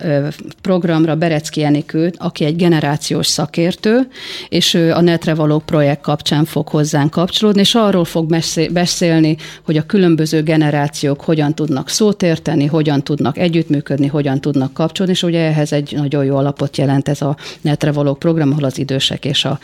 programra 0.61 1.17
Berecki 1.17 1.65
Enikőt, 1.65 2.17
aki 2.19 2.45
egy 2.45 2.57
generációs 2.57 3.27
szakértő, 3.27 4.09
és 4.49 4.75
ő 4.75 4.93
a 4.93 5.01
netre 5.01 5.35
való 5.35 5.59
projekt 5.59 6.01
kapcsán 6.01 6.45
fog 6.45 6.69
hozzánk 6.69 7.11
kapcsolódni, 7.11 7.61
és 7.61 7.75
arról 7.75 8.05
fog 8.05 8.37
beszélni, 8.73 9.37
hogy 9.65 9.77
a 9.77 9.87
különböző 9.87 10.43
generációk 10.43 11.21
hogyan 11.21 11.55
tudnak 11.55 11.89
szót 11.89 12.23
érteni, 12.23 12.67
hogyan 12.67 13.03
tudnak 13.03 13.39
együttműködni, 13.39 14.07
hogyan 14.07 14.41
tudnak 14.41 14.73
kapcsolódni, 14.73 15.17
és 15.17 15.23
ugye 15.23 15.41
ehhez 15.41 15.73
egy 15.73 15.93
nagyon 15.97 16.25
jó 16.25 16.37
alapot 16.37 16.77
jelent 16.77 17.09
ez 17.09 17.23
a 17.23 17.37
netre 17.63 17.93
való 17.93 18.15
program, 18.15 18.51
ahol 18.51 18.65
az 18.65 18.79
idősek 18.79 19.25
és 19.25 19.45
a 19.45 19.59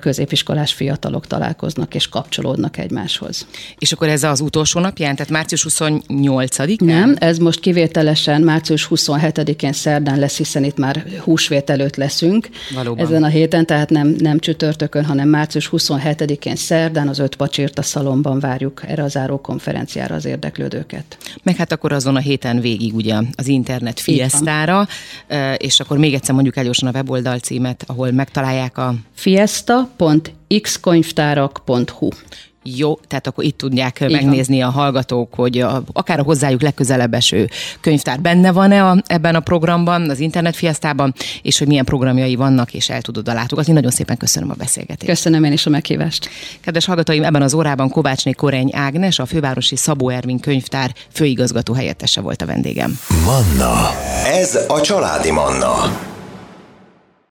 középiskolás 0.00 0.72
fiatalok 0.72 1.26
találkoznak 1.26 1.94
és 1.94 2.08
kapcsolódnak 2.08 2.78
egymáshoz. 2.78 3.46
És 3.78 3.92
akkor 3.92 4.08
ez 4.08 4.22
az 4.22 4.40
utolsó 4.40 4.80
napján, 4.80 5.16
tehát 5.16 5.32
március 5.32 5.62
28 5.62 6.56
Nem, 6.78 7.16
ez 7.18 7.38
most 7.38 7.60
kivételesen 7.60 8.40
március 8.42 8.88
27-én 8.90 9.72
szerdán 9.72 10.18
lesz, 10.18 10.36
hiszen 10.36 10.64
itt 10.64 10.76
már 10.76 11.04
húsvét 11.18 11.70
előtt 11.70 11.96
leszünk 11.96 12.48
Valóban. 12.74 13.06
ezen 13.06 13.22
a 13.22 13.28
héten, 13.28 13.66
tehát 13.66 13.90
nem, 13.90 14.14
nem 14.18 14.38
csütörtökön, 14.38 15.04
hanem 15.04 15.28
március 15.28 15.68
27-én 15.72 16.56
szerdán 16.56 17.08
az 17.08 17.18
öt 17.18 17.36
pacsírt 17.36 17.78
a 17.78 17.82
szalomban 17.82 18.40
várjuk 18.40 18.82
erre 18.86 19.02
a 19.02 19.08
záró 19.08 19.40
konferenciára 19.40 20.14
az 20.14 20.24
érdeklődőket. 20.24 21.16
Meg 21.42 21.56
hát 21.56 21.72
akkor 21.72 21.92
azon 21.92 22.16
a 22.16 22.20
héten 22.20 22.60
végig 22.60 22.94
ugye 22.94 23.14
az 23.36 23.46
internet 23.46 24.00
fiesztára, 24.00 24.88
és 25.56 25.80
akkor 25.80 25.98
még 25.98 26.14
egyszer 26.14 26.34
mondjuk 26.34 26.56
el 26.56 26.70
a 26.80 26.90
weboldal 26.94 27.29
oldalcímet, 27.30 27.84
ahol 27.86 28.10
megtalálják 28.10 28.78
a... 28.78 28.94
fiesta.xkönyvtárak.hu 29.14 32.08
jó, 32.62 32.98
tehát 33.08 33.26
akkor 33.26 33.44
itt 33.44 33.58
tudják 33.58 34.00
Így 34.00 34.10
megnézni 34.10 34.62
a 34.62 34.70
hallgatók, 34.70 35.34
hogy 35.34 35.58
a, 35.58 35.82
akár 35.92 36.18
a 36.18 36.22
hozzájuk 36.22 36.62
legközelebb 36.62 37.14
eső 37.14 37.48
könyvtár 37.80 38.20
benne 38.20 38.52
van-e 38.52 38.84
a, 38.84 39.02
ebben 39.06 39.34
a 39.34 39.40
programban, 39.40 40.10
az 40.10 40.18
internetfiasztában, 40.18 41.14
és 41.42 41.58
hogy 41.58 41.66
milyen 41.66 41.84
programjai 41.84 42.34
vannak, 42.34 42.74
és 42.74 42.90
el 42.90 43.02
tudod 43.02 43.28
a 43.28 43.32
látogatni. 43.32 43.72
Nagyon 43.72 43.90
szépen 43.90 44.16
köszönöm 44.16 44.50
a 44.50 44.54
beszélgetést. 44.54 45.10
Köszönöm 45.10 45.44
én 45.44 45.52
is 45.52 45.66
a 45.66 45.70
meghívást. 45.70 46.28
Kedves 46.60 46.84
hallgatóim, 46.84 47.24
ebben 47.24 47.42
az 47.42 47.54
órában 47.54 47.88
Kovácsné 47.88 48.30
Koreny 48.30 48.70
Ágnes, 48.74 49.18
a 49.18 49.26
fővárosi 49.26 49.76
Szabó 49.76 50.08
Ervin 50.08 50.38
könyvtár 50.38 50.94
főigazgató 51.12 51.72
helyettese 51.72 52.20
volt 52.20 52.42
a 52.42 52.46
vendégem. 52.46 52.98
Manna. 53.24 53.90
Ez 54.24 54.58
a 54.68 54.80
családi 54.80 55.30
Manna. 55.30 56.08